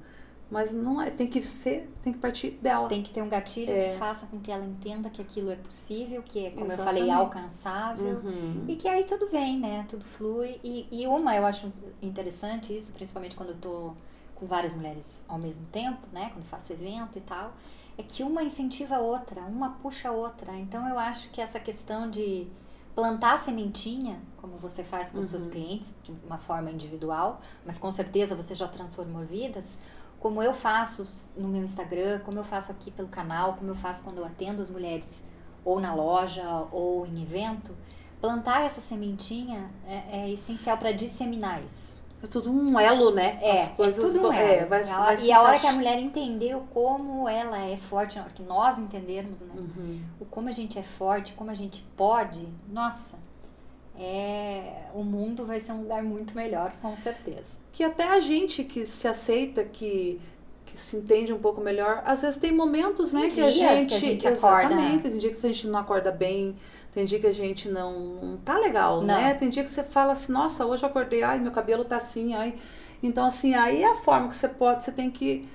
Mas 0.50 0.72
não 0.72 1.02
é, 1.02 1.10
tem 1.10 1.28
que 1.28 1.42
ser, 1.42 1.92
tem 2.02 2.14
que 2.14 2.20
partir 2.20 2.52
dela. 2.52 2.88
Tem 2.88 3.04
que 3.04 3.12
ter 3.12 3.22
um 3.22 3.28
gatilho 3.28 3.70
é. 3.70 3.90
que 3.90 3.98
faça 3.98 4.26
com 4.28 4.40
que 4.40 4.50
ela 4.50 4.66
entenda 4.66 5.10
que 5.10 5.22
aquilo 5.22 5.52
é 5.52 5.58
possível, 5.58 6.24
que 6.24 6.46
é, 6.46 6.52
como 6.52 6.68
Exatamente. 6.68 7.02
eu 7.02 7.08
falei, 7.08 7.12
alcançável. 7.12 8.22
Uhum. 8.24 8.64
E 8.68 8.76
que 8.78 8.88
aí 8.88 9.04
tudo 9.04 9.28
vem, 9.30 9.60
né? 9.60 9.86
Tudo 9.90 10.06
flui. 10.06 10.60
E, 10.64 10.88
e 10.90 11.06
uma, 11.06 11.36
eu 11.36 11.46
acho 11.46 11.72
interessante 12.02 12.76
isso, 12.76 12.94
principalmente 12.94 13.36
quando 13.36 13.50
eu 13.50 13.58
tô 13.58 13.94
com 14.36 14.46
várias 14.46 14.74
mulheres 14.74 15.24
ao 15.28 15.38
mesmo 15.38 15.66
tempo, 15.68 16.00
né? 16.14 16.30
Quando 16.34 16.46
faço 16.46 16.72
evento 16.72 17.18
e 17.18 17.22
tal, 17.22 17.54
é 17.98 18.04
que 18.04 18.24
uma 18.24 18.42
incentiva 18.42 18.96
a 18.96 19.00
outra, 19.00 19.42
uma 19.42 19.72
puxa 19.72 20.08
a 20.08 20.12
outra. 20.14 20.56
Então 20.56 20.88
eu 20.88 20.98
acho 20.98 21.30
que 21.30 21.42
essa 21.42 21.60
questão 21.60 22.10
de 22.10 22.48
plantar 22.98 23.36
a 23.36 23.38
sementinha, 23.38 24.20
como 24.38 24.58
você 24.58 24.84
faz 24.84 25.12
com 25.12 25.18
uhum. 25.18 25.24
os 25.24 25.30
seus 25.30 25.44
uhum. 25.44 25.52
clientes, 25.52 25.94
de 26.04 26.12
uma 26.26 26.40
forma 26.40 26.72
individual, 26.72 27.40
mas 27.64 27.78
com 27.78 27.92
certeza 27.92 28.36
você 28.36 28.56
já 28.56 28.68
transformou 28.68 29.24
vidas, 29.24 29.78
como 30.20 30.42
eu 30.42 30.52
faço 30.52 31.08
no 31.38 31.48
meu 31.48 31.62
Instagram, 31.62 32.22
como 32.22 32.40
eu 32.40 32.44
faço 32.44 32.72
aqui 32.72 32.90
pelo 32.90 33.08
canal, 33.08 33.54
como 33.54 33.70
eu 33.70 33.76
faço 33.76 34.04
quando 34.04 34.18
eu 34.18 34.26
atendo 34.26 34.64
as 34.64 34.70
mulheres 34.72 35.08
ou 35.64 35.80
na 35.80 35.94
loja 35.94 36.44
ou 36.72 37.06
em 37.06 37.22
evento, 37.22 37.78
plantar 38.20 38.66
essa 38.66 38.82
sementinha 38.82 39.70
é, 39.86 40.22
é 40.22 40.32
essencial 40.32 40.76
para 40.80 40.92
disseminar 40.92 41.64
isso. 41.64 42.04
É 42.24 42.28
tudo 42.28 42.52
um 42.52 42.80
elo, 42.80 43.12
né? 43.12 43.38
É, 43.42 43.62
As 43.62 43.68
coisas 43.70 44.04
é 44.04 44.08
tudo 44.08 44.30
um 44.30 44.34
elo. 44.34 44.48
É, 44.48 44.66
vai, 44.66 44.82
ela, 44.82 45.06
vai 45.06 45.18
e 45.24 45.32
a 45.32 45.42
hora 45.42 45.60
que 45.60 45.68
a 45.68 45.72
mulher 45.72 46.00
entendeu 46.00 46.64
como 46.74 47.30
ela 47.30 47.60
é 47.60 47.78
forte, 47.78 48.20
que 48.34 48.42
nós 48.42 48.80
entendermos, 48.80 49.42
né? 49.42 49.54
Uhum. 49.56 50.02
O 50.20 50.26
como 50.26 50.50
a 50.50 50.52
gente 50.52 50.80
é 50.80 50.84
forte, 50.84 51.34
como 51.34 51.52
a 51.52 51.54
gente 51.54 51.86
pode, 51.96 52.48
nossa, 52.72 53.20
é, 54.00 54.84
o 54.94 55.04
mundo 55.04 55.46
vai 55.46 55.60
ser 55.60 55.74
um 55.74 55.82
lugar 55.82 56.04
muito 56.04 56.36
melhor, 56.36 56.72
com 56.82 56.96
certeza. 56.96 57.58
Que 57.72 57.84
até 57.84 58.08
a 58.08 58.20
gente 58.20 58.64
que 58.64 58.86
se 58.86 59.08
aceita, 59.08 59.64
que, 59.64 60.20
que 60.66 60.78
se 60.78 60.98
entende 60.98 61.32
um 61.32 61.40
pouco 61.40 61.62
melhor, 61.62 62.04
às 62.06 62.22
vezes 62.22 62.38
tem 62.38 62.52
momentos, 62.52 63.14
né, 63.14 63.22
tem 63.22 63.30
que, 63.30 63.42
a 63.42 63.52
gente, 63.52 63.90
que 63.90 63.96
a 63.96 64.00
gente 64.00 64.28
acorda. 64.28 64.74
Exatamente, 64.74 65.10
tem 65.10 65.18
dia 65.18 65.32
que 65.32 65.38
a 65.38 65.50
gente 65.50 65.68
não 65.68 65.80
acorda 65.80 66.12
bem, 66.12 66.56
tem 66.98 67.06
dia 67.06 67.20
que 67.20 67.28
a 67.28 67.32
gente 67.32 67.70
não, 67.70 68.00
não 68.00 68.38
tá 68.38 68.58
legal, 68.58 69.02
não. 69.02 69.06
né? 69.06 69.36
Tem 69.36 69.50
dia 69.50 69.64
que 69.64 69.70
você 69.70 69.84
fala 69.84 70.14
assim, 70.14 70.32
nossa, 70.32 70.66
hoje 70.66 70.82
eu 70.82 70.90
acordei, 70.90 71.22
ai, 71.22 71.38
meu 71.38 71.52
cabelo 71.52 71.86
tá 71.86 71.98
assim, 71.98 72.34
ai. 72.34 72.56
Então, 73.04 73.24
assim, 73.28 73.54
aí 73.54 73.84
é 73.84 73.92
a 73.92 73.94
forma 73.94 74.30
que 74.30 74.36
você 74.36 74.48
pode, 74.48 74.84
você 74.84 74.92
tem 74.92 75.12
que 75.12 75.48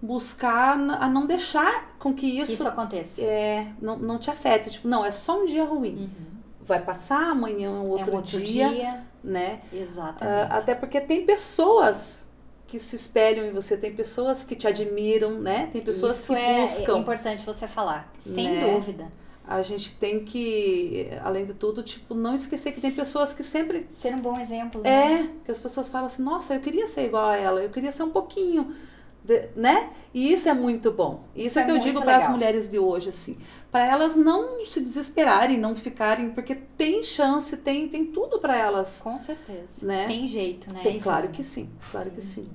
buscar 0.00 0.78
a 0.78 1.08
não 1.08 1.26
deixar 1.26 1.96
com 1.98 2.14
que 2.14 2.38
isso, 2.38 2.52
isso 2.52 2.68
aconteça. 2.68 3.20
É, 3.22 3.72
não, 3.82 3.98
não 3.98 4.18
te 4.20 4.30
afete. 4.30 4.70
Tipo, 4.70 4.86
não, 4.86 5.04
é 5.04 5.10
só 5.10 5.42
um 5.42 5.46
dia 5.46 5.64
ruim. 5.64 5.96
Uhum. 5.96 6.26
Vai 6.60 6.80
passar, 6.80 7.30
amanhã 7.30 7.70
é 7.70 7.80
outro, 7.80 8.10
é 8.10 8.12
um 8.12 8.16
outro 8.18 8.40
dia, 8.40 8.68
dia, 8.68 9.04
né? 9.24 9.62
Exatamente. 9.72 10.52
Uh, 10.52 10.54
até 10.56 10.76
porque 10.76 11.00
tem 11.00 11.26
pessoas 11.26 12.24
que 12.68 12.78
se 12.78 12.94
espelham 12.94 13.44
em 13.44 13.50
você, 13.50 13.76
tem 13.76 13.92
pessoas 13.92 14.44
que 14.44 14.54
te 14.54 14.68
admiram, 14.68 15.40
né? 15.40 15.68
Tem 15.72 15.82
pessoas 15.82 16.20
Isso 16.20 16.32
que 16.32 16.38
é, 16.38 16.62
buscam. 16.62 16.94
É 16.94 16.98
importante 17.00 17.44
você 17.44 17.66
falar, 17.66 18.12
sem 18.16 18.48
né? 18.48 18.60
dúvida 18.60 19.10
a 19.46 19.60
gente 19.60 19.94
tem 19.94 20.24
que, 20.24 21.08
além 21.22 21.44
de 21.44 21.52
tudo, 21.52 21.82
tipo, 21.82 22.14
não 22.14 22.34
esquecer 22.34 22.72
que 22.72 22.80
tem 22.80 22.90
pessoas 22.90 23.34
que 23.34 23.42
sempre. 23.42 23.86
Ser 23.90 24.14
um 24.14 24.20
bom 24.20 24.38
exemplo. 24.40 24.80
Né? 24.80 25.22
É, 25.22 25.30
que 25.44 25.50
as 25.50 25.58
pessoas 25.58 25.88
falam 25.88 26.06
assim, 26.06 26.22
nossa, 26.22 26.54
eu 26.54 26.60
queria 26.60 26.86
ser 26.86 27.06
igual 27.06 27.28
a 27.28 27.36
ela, 27.36 27.62
eu 27.62 27.68
queria 27.68 27.92
ser 27.92 28.04
um 28.04 28.10
pouquinho. 28.10 28.74
De, 29.22 29.48
né? 29.56 29.90
E 30.12 30.32
isso 30.32 30.48
é 30.48 30.54
muito 30.54 30.90
bom. 30.90 31.24
Isso, 31.34 31.46
isso 31.46 31.58
é 31.58 31.64
que 31.64 31.70
é 31.70 31.74
eu 31.74 31.78
digo 31.78 32.02
para 32.02 32.16
as 32.16 32.28
mulheres 32.28 32.70
de 32.70 32.78
hoje, 32.78 33.10
assim. 33.10 33.38
para 33.70 33.86
elas 33.86 34.16
não 34.16 34.64
se 34.66 34.80
desesperarem, 34.80 35.58
não 35.58 35.74
ficarem, 35.74 36.30
porque 36.30 36.54
tem 36.54 37.02
chance, 37.02 37.56
tem, 37.56 37.88
tem 37.88 38.06
tudo 38.06 38.38
para 38.38 38.56
elas. 38.56 39.00
Com 39.02 39.18
certeza. 39.18 39.84
Né? 39.84 40.06
Tem 40.06 40.26
jeito, 40.26 40.72
né? 40.72 40.80
Tem, 40.82 40.98
claro 40.98 41.28
que 41.28 41.44
sim, 41.44 41.70
claro 41.90 42.10
que 42.10 42.22
sim. 42.22 42.48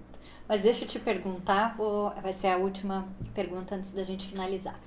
Mas 0.47 0.63
deixa 0.63 0.83
eu 0.83 0.87
te 0.87 0.97
perguntar, 0.97 1.75
vou, 1.77 2.11
vai 2.23 2.33
ser 2.33 2.47
a 2.47 2.57
última 2.57 3.07
pergunta 3.35 3.75
antes 3.75 3.91
da 3.91 4.03
gente 4.03 4.27
finalizar. 4.27 4.79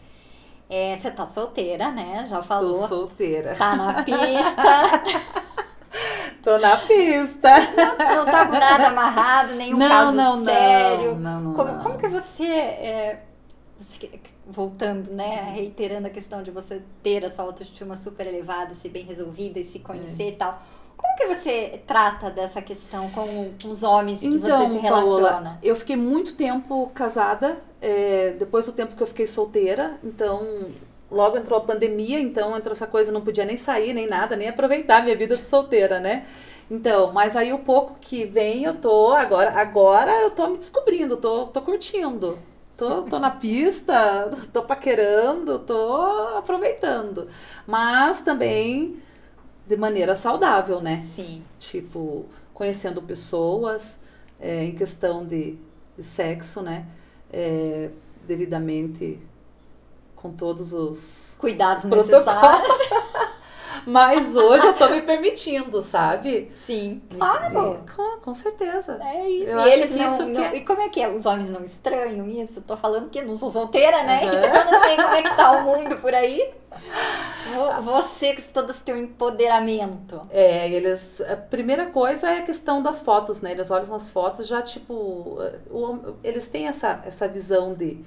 É, 0.75 0.97
você 0.97 1.11
tá 1.11 1.27
solteira, 1.27 1.91
né? 1.91 2.25
Já 2.27 2.43
falou. 2.43 2.73
Tô 2.73 2.89
solteira. 2.89 3.55
Tá 3.57 3.77
na 3.77 4.01
pista. 4.03 5.03
Tô 6.43 6.57
na 6.57 6.79
pista. 6.79 7.51
Não, 7.77 8.17
não 8.17 8.25
tá 8.25 8.47
com 8.47 8.53
nada 8.53 8.87
amarrado, 8.89 9.55
nenhum 9.55 9.77
não, 9.77 9.87
caso 9.87 10.17
não, 10.17 10.45
sério. 10.45 11.15
Não, 11.17 11.41
não, 11.43 11.53
como, 11.53 11.79
como 11.83 11.99
que 11.99 12.09
você, 12.09 12.47
é, 12.47 13.23
você, 13.79 14.19
voltando, 14.47 15.13
né, 15.13 15.53
reiterando 15.55 16.07
a 16.07 16.11
questão 16.11 16.43
de 16.43 16.51
você 16.51 16.83
ter 17.03 17.23
essa 17.23 17.43
autoestima 17.43 17.95
super 17.95 18.27
elevada, 18.27 18.73
ser 18.73 18.89
bem 18.89 19.05
resolvida 19.05 19.61
e 19.61 19.65
se 19.65 19.79
conhecer 19.79 20.23
é. 20.23 20.29
e 20.29 20.33
tal. 20.33 20.63
Que 21.23 21.35
você 21.35 21.81
trata 21.87 22.31
dessa 22.31 22.61
questão 22.61 23.09
com, 23.11 23.53
com 23.63 23.69
os 23.69 23.85
homens 23.85 24.21
que 24.21 24.27
então, 24.27 24.67
você 24.67 24.73
se 24.73 24.79
relaciona? 24.81 25.29
Paola, 25.29 25.59
eu 25.63 25.77
fiquei 25.77 25.95
muito 25.95 26.35
tempo 26.35 26.91
casada, 26.93 27.59
é, 27.81 28.35
depois 28.39 28.67
do 28.67 28.73
tempo 28.73 28.97
que 28.97 29.03
eu 29.03 29.07
fiquei 29.07 29.27
solteira, 29.27 29.99
então 30.03 30.73
logo 31.09 31.37
entrou 31.37 31.59
a 31.59 31.63
pandemia, 31.63 32.19
então 32.19 32.57
entrou 32.57 32.73
essa 32.73 32.89
coisa, 32.89 33.13
não 33.13 33.21
podia 33.21 33.45
nem 33.45 33.57
sair, 33.57 33.93
nem 33.93 34.09
nada, 34.09 34.35
nem 34.35 34.49
aproveitar 34.49 35.05
minha 35.05 35.17
vida 35.17 35.37
de 35.37 35.45
solteira, 35.45 36.01
né? 36.01 36.27
Então, 36.69 37.13
mas 37.13 37.37
aí 37.37 37.53
o 37.53 37.59
pouco 37.61 37.97
que 38.01 38.25
vem, 38.25 38.65
eu 38.65 38.75
tô 38.75 39.13
agora, 39.13 39.51
agora 39.51 40.11
eu 40.23 40.31
tô 40.31 40.49
me 40.49 40.57
descobrindo, 40.57 41.17
tô, 41.17 41.47
tô 41.47 41.61
curtindo. 41.61 42.39
Tô, 42.77 43.03
tô 43.03 43.19
na 43.21 43.31
pista, 43.31 44.33
tô 44.53 44.63
paquerando, 44.63 45.61
tô 45.61 45.95
aproveitando. 46.37 47.29
Mas 47.65 48.23
também 48.23 49.01
de 49.67 49.77
maneira 49.77 50.17
saudável, 50.17 50.81
né? 50.81 51.01
Sim. 51.03 51.43
Tipo, 51.59 52.27
conhecendo 52.53 53.01
pessoas, 53.03 53.99
é, 54.41 54.65
em 54.65 54.75
questão 54.75 55.25
de, 55.25 55.57
de 55.97 56.03
sexo, 56.03 56.63
né? 56.63 56.87
É, 57.33 57.91
devidamente 58.27 59.19
com 60.15 60.33
todos 60.33 60.73
os 60.73 61.35
cuidados 61.39 61.85
necessários. 61.85 62.73
Mas 63.87 64.37
hoje 64.37 64.67
eu 64.67 64.75
tô 64.75 64.89
me 64.89 65.03
permitindo, 65.03 65.83
sabe? 65.83 66.51
Sim, 66.55 67.03
claro. 67.11 67.81
E, 67.85 67.91
claro, 67.91 68.21
com 68.21 68.35
certeza. 68.35 68.99
É 69.03 69.29
isso. 69.29 69.53
Eu 69.53 69.61
e 69.61 69.73
eles 69.73 69.91
não, 69.95 70.07
isso 70.07 70.27
não, 70.27 70.45
é... 70.45 70.57
E 70.57 70.61
como 70.65 70.81
é 70.81 70.89
que 70.89 71.01
é? 71.01 71.09
Os 71.09 71.27
homens 71.27 71.51
não 71.51 71.65
estranham 71.65 72.29
isso? 72.29 72.63
Tô 72.63 72.77
falando 72.77 73.11
que 73.11 73.23
não 73.23 73.37
sou 73.37 73.51
solteira, 73.51 74.03
né? 74.05 74.23
Uhum. 74.23 74.29
Então 74.29 74.55
eu 74.55 74.73
não 74.73 74.83
sei 74.83 74.97
como 74.97 75.15
é 75.15 75.23
que 75.23 75.37
tá 75.37 75.53
o 75.53 75.63
mundo 75.63 75.97
por 75.99 76.15
aí. 76.15 76.51
Você 77.83 78.35
com 78.35 78.43
todo 78.53 78.71
esse 78.71 78.83
teu 78.83 78.97
empoderamento. 78.97 80.23
É, 80.31 80.69
eles. 80.71 81.21
A 81.21 81.37
primeira 81.37 81.87
coisa 81.87 82.31
é 82.31 82.39
a 82.39 82.43
questão 82.43 82.83
das 82.83 83.01
fotos, 83.01 83.41
né? 83.41 83.53
Eles 83.53 83.71
olham 83.71 83.89
nas 83.89 84.09
fotos 84.09 84.47
já, 84.47 84.63
tipo. 84.63 84.95
O, 85.71 86.17
eles 86.23 86.49
têm 86.49 86.69
essa, 86.69 87.03
essa 87.05 87.29
visão 87.29 87.75
de 87.75 88.03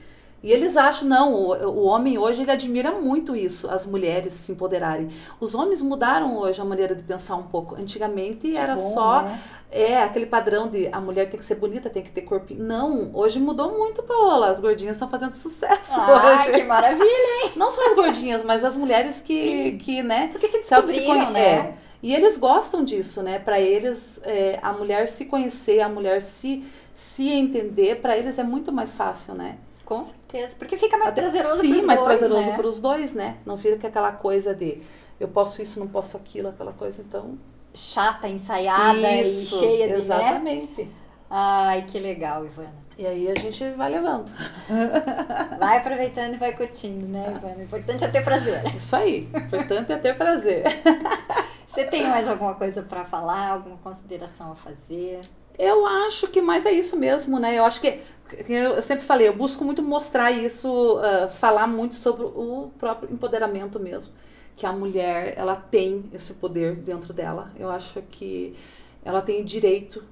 e 0.46 0.54
eles 0.54 0.78
acham, 0.78 1.08
não, 1.08 1.34
o, 1.34 1.56
o 1.70 1.86
homem 1.86 2.20
hoje 2.20 2.44
ele 2.44 2.52
admira 2.52 2.92
muito 2.92 3.36
isso, 3.36 3.68
as 3.68 3.84
mulheres 3.84 4.32
se 4.32 4.52
empoderarem. 4.52 5.10
Os 5.40 5.56
homens 5.56 5.82
mudaram 5.82 6.38
hoje 6.38 6.62
a 6.62 6.64
maneira 6.64 6.94
de 6.94 7.02
pensar 7.02 7.36
um 7.36 7.48
pouco. 7.48 7.74
Antigamente 7.74 8.52
que 8.52 8.56
era 8.56 8.76
bom, 8.76 8.94
só 8.94 9.24
né? 9.24 9.42
é 9.72 10.04
aquele 10.04 10.28
padrão 10.28 10.68
de 10.68 10.88
a 10.92 11.02
mulher 11.02 11.28
tem 11.32 11.40
que 11.40 11.46
ser 11.46 11.56
bonita, 11.56 11.90
tem 11.90 12.04
que 12.04 12.12
ter 12.12 12.22
corpinho. 12.22 12.64
Não, 12.64 13.10
hoje 13.12 13.40
mudou 13.40 13.76
muito, 13.76 14.04
Paola. 14.04 14.52
As 14.52 14.60
gordinhas 14.60 14.98
estão 14.98 15.10
fazendo 15.10 15.34
sucesso 15.34 16.00
ah, 16.00 16.36
hoje. 16.36 16.52
que 16.52 16.64
maravilha, 16.64 17.44
hein? 17.44 17.54
Não 17.56 17.72
só 17.72 17.84
as 17.88 17.96
gordinhas, 17.96 18.44
mas 18.44 18.64
as 18.64 18.78
mulheres 18.78 19.22
que, 19.22 19.72
que 19.80 20.04
né? 20.04 20.28
Porque 20.32 20.48
se 20.48 20.60
descobriram, 20.60 21.26
se 21.26 21.32
né? 21.32 21.42
É. 21.44 21.74
E 22.04 22.14
eles 22.14 22.38
gostam 22.38 22.86
disso, 22.86 23.24
né? 23.24 23.40
Para 23.40 23.60
eles, 23.60 24.22
é, 24.24 24.60
a 24.62 24.72
mulher 24.72 25.08
se 25.08 25.26
conhecer, 25.26 25.80
a 25.80 25.90
mulher 25.90 26.22
se, 26.22 26.64
se 26.94 27.30
entender, 27.30 27.96
para 27.96 28.16
eles 28.16 28.38
é 28.38 28.44
muito 28.44 28.72
mais 28.72 28.94
fácil, 28.94 29.34
né? 29.34 29.58
Com 29.86 30.04
certeza, 30.04 30.56
porque 30.58 30.76
fica 30.78 30.98
mais 30.98 31.12
Até, 31.12 31.22
prazeroso 31.22 31.62
Sim, 31.62 31.82
mais 31.84 32.00
dois, 32.00 32.20
prazeroso 32.20 32.50
né? 32.50 32.56
para 32.56 32.68
os 32.68 32.80
dois, 32.80 33.14
né? 33.14 33.38
Não 33.46 33.58
fica 33.58 33.88
aquela 33.88 34.12
coisa 34.12 34.54
de 34.54 34.82
eu 35.20 35.28
posso 35.28 35.62
isso, 35.62 35.80
não 35.80 35.88
posso 35.88 36.18
aquilo, 36.18 36.50
aquela 36.50 36.74
coisa, 36.74 37.02
então... 37.02 37.38
Chata, 37.74 38.28
ensaiada 38.28 39.12
isso, 39.22 39.56
e 39.56 39.60
cheia 39.60 39.88
de, 39.88 39.94
exatamente. 39.94 40.84
Né? 40.84 40.90
Ai, 41.30 41.84
que 41.84 42.00
legal, 42.00 42.46
Ivana. 42.46 42.74
E 42.98 43.06
aí 43.06 43.30
a 43.30 43.36
gente 43.36 43.70
vai 43.72 43.92
levando. 43.92 44.32
Vai 45.60 45.78
aproveitando 45.80 46.36
e 46.36 46.38
vai 46.38 46.56
curtindo, 46.56 47.06
né, 47.08 47.34
Ivana? 47.36 47.58
O 47.58 47.64
importante 47.64 48.06
é 48.06 48.08
ter 48.08 48.24
prazer. 48.24 48.74
Isso 48.74 48.96
aí, 48.96 49.30
o 49.34 49.38
importante 49.38 49.92
é 49.92 49.98
ter 49.98 50.16
prazer. 50.16 50.64
Você 51.68 51.84
tem 51.84 52.08
mais 52.08 52.26
alguma 52.26 52.56
coisa 52.56 52.82
para 52.82 53.04
falar, 53.04 53.50
alguma 53.50 53.76
consideração 53.78 54.54
a 54.54 54.56
fazer? 54.56 55.20
Eu 55.58 55.86
acho 55.86 56.28
que 56.30 56.42
mais 56.42 56.66
é 56.66 56.72
isso 56.72 56.96
mesmo, 56.96 57.38
né? 57.38 57.56
Eu 57.56 57.66
acho 57.66 57.82
que 57.82 58.02
eu 58.50 58.82
sempre 58.82 59.06
falei, 59.06 59.28
eu 59.28 59.36
busco 59.36 59.64
muito 59.64 59.82
mostrar 59.82 60.32
isso, 60.32 60.98
uh, 60.98 61.30
falar 61.30 61.68
muito 61.68 61.96
sobre 61.96 62.26
o 62.26 62.72
próprio 62.78 63.12
empoderamento 63.12 63.80
mesmo, 63.80 64.14
que 64.56 64.66
a 64.66 64.72
mulher 64.72 65.34
ela 65.38 65.56
tem 65.56 66.06
esse 66.14 66.34
poder 66.34 66.76
dentro 66.76 67.14
dela. 67.14 67.52
Eu 67.58 67.70
acho 67.70 68.02
que 68.10 68.56
ela 69.04 69.22
tem 69.22 69.44
direito 69.44 70.04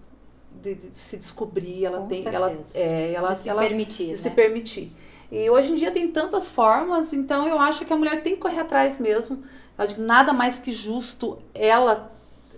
de, 0.61 0.75
de 0.75 0.95
se 0.95 1.17
descobrir, 1.17 1.85
ela 1.85 1.99
Com 1.99 2.07
tem, 2.07 2.23
certeza. 2.23 2.45
ela, 2.45 2.63
é, 2.73 3.13
ela 3.13 3.31
de 3.33 3.37
se 3.37 3.49
ela, 3.49 3.61
permitir, 3.61 4.05
de 4.05 4.11
né? 4.11 4.17
se 4.17 4.29
permitir. 4.29 4.95
E 5.31 5.49
hoje 5.49 5.71
em 5.71 5.75
dia 5.75 5.89
tem 5.89 6.11
tantas 6.11 6.49
formas, 6.49 7.11
então 7.11 7.47
eu 7.47 7.57
acho 7.57 7.85
que 7.85 7.91
a 7.91 7.95
mulher 7.95 8.21
tem 8.21 8.35
que 8.35 8.41
correr 8.41 8.59
atrás 8.59 8.99
mesmo. 8.99 9.43
Eu 9.77 9.83
acho 9.83 9.95
que 9.95 10.01
nada 10.01 10.31
mais 10.31 10.59
que 10.59 10.71
justo 10.71 11.39
ela 11.55 12.12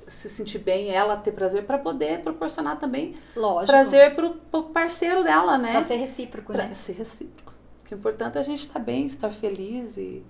se 0.08 0.30
sentir 0.30 0.60
bem, 0.60 0.90
ela 0.92 1.16
ter 1.18 1.32
prazer 1.32 1.64
para 1.66 1.78
poder 1.78 2.20
proporcionar 2.22 2.78
também 2.80 3.16
Lógico. 3.36 3.72
prazer 3.72 4.16
pro, 4.16 4.32
pro 4.52 4.64
parceiro 4.64 5.24
dela, 5.24 5.58
né? 5.58 5.72
Pra 5.72 5.84
ser 5.84 5.96
recíproco, 5.96 6.54
pra 6.54 6.68
né? 6.68 6.76
ser 6.76 6.94
recíproco. 6.94 7.54
O 7.82 7.88
que 7.88 7.94
é 7.94 7.98
importante 7.98 8.38
é 8.38 8.42
a 8.42 8.44
gente 8.44 8.62
estar 8.62 8.80
tá 8.80 8.86
bem, 8.86 9.06
estar 9.06 9.30
feliz 9.32 9.98
e 9.98 10.24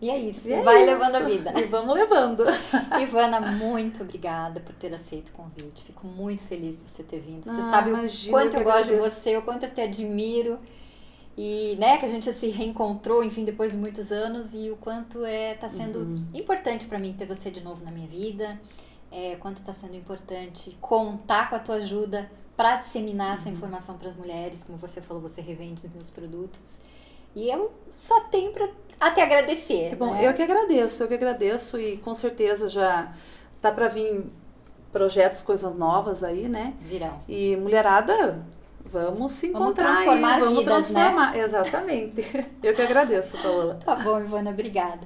e 0.00 0.10
é 0.10 0.18
isso, 0.18 0.48
e 0.48 0.52
é 0.52 0.60
vai 0.62 0.82
isso. 0.82 0.90
levando 0.90 1.14
a 1.14 1.20
vida. 1.20 1.52
E 1.58 1.64
vamos 1.64 1.94
levando. 1.94 2.44
Ivana, 3.00 3.40
muito 3.40 4.02
obrigada 4.02 4.60
por 4.60 4.74
ter 4.74 4.92
aceito 4.92 5.28
o 5.28 5.32
convite. 5.32 5.82
Fico 5.82 6.06
muito 6.06 6.42
feliz 6.42 6.76
de 6.76 6.88
você 6.90 7.02
ter 7.02 7.20
vindo. 7.20 7.44
Você 7.48 7.60
Ah, 7.60 7.70
sabe 7.70 7.90
imagina, 7.90 8.36
o 8.36 8.40
quanto 8.40 8.54
eu 8.54 8.60
eu 8.60 8.64
gosto 8.64 8.90
de 8.90 8.96
você, 8.96 9.36
o 9.36 9.42
quanto 9.42 9.62
eu 9.64 9.70
te 9.70 9.80
admiro. 9.80 10.58
E, 11.38 11.76
né, 11.80 11.96
que 11.96 12.04
a 12.04 12.08
gente 12.08 12.30
se 12.32 12.48
reencontrou, 12.48 13.24
enfim, 13.24 13.44
depois 13.44 13.72
de 13.72 13.78
muitos 13.78 14.12
anos. 14.12 14.52
E 14.52 14.70
o 14.70 14.76
quanto 14.76 15.24
é, 15.24 15.54
tá 15.54 15.68
sendo 15.70 16.00
Uhum. 16.00 16.24
importante 16.34 16.86
para 16.86 16.98
mim 16.98 17.14
ter 17.14 17.24
você 17.26 17.50
de 17.50 17.62
novo 17.62 17.82
na 17.84 17.90
minha 17.90 18.06
vida. 18.06 18.60
É, 19.16 19.36
quanto 19.36 19.62
tá 19.62 19.72
sendo 19.72 19.94
importante 19.94 20.76
contar 20.80 21.48
com 21.48 21.54
a 21.54 21.58
tua 21.60 21.76
ajuda 21.76 22.28
para 22.56 22.76
disseminar 22.76 23.34
essa 23.34 23.48
informação 23.48 23.96
para 23.96 24.08
as 24.08 24.16
mulheres. 24.16 24.64
Como 24.64 24.76
você 24.76 25.00
falou, 25.00 25.22
você 25.22 25.40
revende 25.40 25.86
os 25.86 25.92
meus 25.92 26.10
produtos. 26.10 26.80
E 27.34 27.48
eu 27.48 27.72
só 27.92 28.20
tenho 28.22 28.52
pra 28.52 28.68
a 28.98 29.10
te 29.10 29.20
agradecer. 29.20 29.96
Bom, 29.96 30.14
né? 30.14 30.26
eu 30.26 30.32
que 30.32 30.42
agradeço, 30.42 31.02
eu 31.02 31.08
que 31.08 31.14
agradeço 31.14 31.78
e 31.78 31.96
com 31.98 32.14
certeza 32.14 32.68
já 32.68 33.12
tá 33.60 33.70
para 33.70 33.88
vir 33.88 34.24
projetos, 34.92 35.42
coisas 35.42 35.74
novas 35.74 36.22
aí, 36.22 36.48
né? 36.48 36.74
Virão. 36.80 37.20
E 37.28 37.56
mulherada, 37.56 38.44
vamos 38.84 39.32
se 39.32 39.48
Vamos 39.48 39.68
encontrar 39.68 39.94
transformar 39.94 40.34
aí, 40.34 40.40
vamos 40.40 40.58
vidas, 40.60 40.90
né? 40.90 41.00
transformar, 41.00 41.36
exatamente. 41.38 42.48
Eu 42.62 42.74
que 42.74 42.82
agradeço, 42.82 43.36
Paola. 43.38 43.78
Tá 43.84 43.96
bom, 43.96 44.20
Ivana, 44.20 44.50
obrigada. 44.50 45.00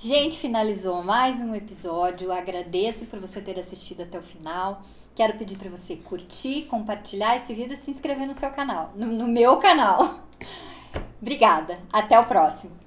Gente, 0.00 0.38
finalizou 0.38 1.02
mais 1.02 1.42
um 1.42 1.52
episódio. 1.56 2.30
Agradeço 2.30 3.06
por 3.06 3.18
você 3.18 3.40
ter 3.40 3.58
assistido 3.58 4.04
até 4.04 4.16
o 4.16 4.22
final. 4.22 4.80
Quero 5.12 5.36
pedir 5.36 5.58
para 5.58 5.68
você 5.68 5.96
curtir, 5.96 6.66
compartilhar 6.66 7.34
esse 7.34 7.52
vídeo 7.52 7.72
e 7.72 7.76
se 7.76 7.90
inscrever 7.90 8.28
no 8.28 8.32
seu 8.32 8.48
canal, 8.52 8.92
no, 8.94 9.06
no 9.08 9.26
meu 9.26 9.56
canal. 9.56 10.20
Obrigada. 11.20 11.80
Até 11.92 12.16
o 12.16 12.26
próximo. 12.26 12.77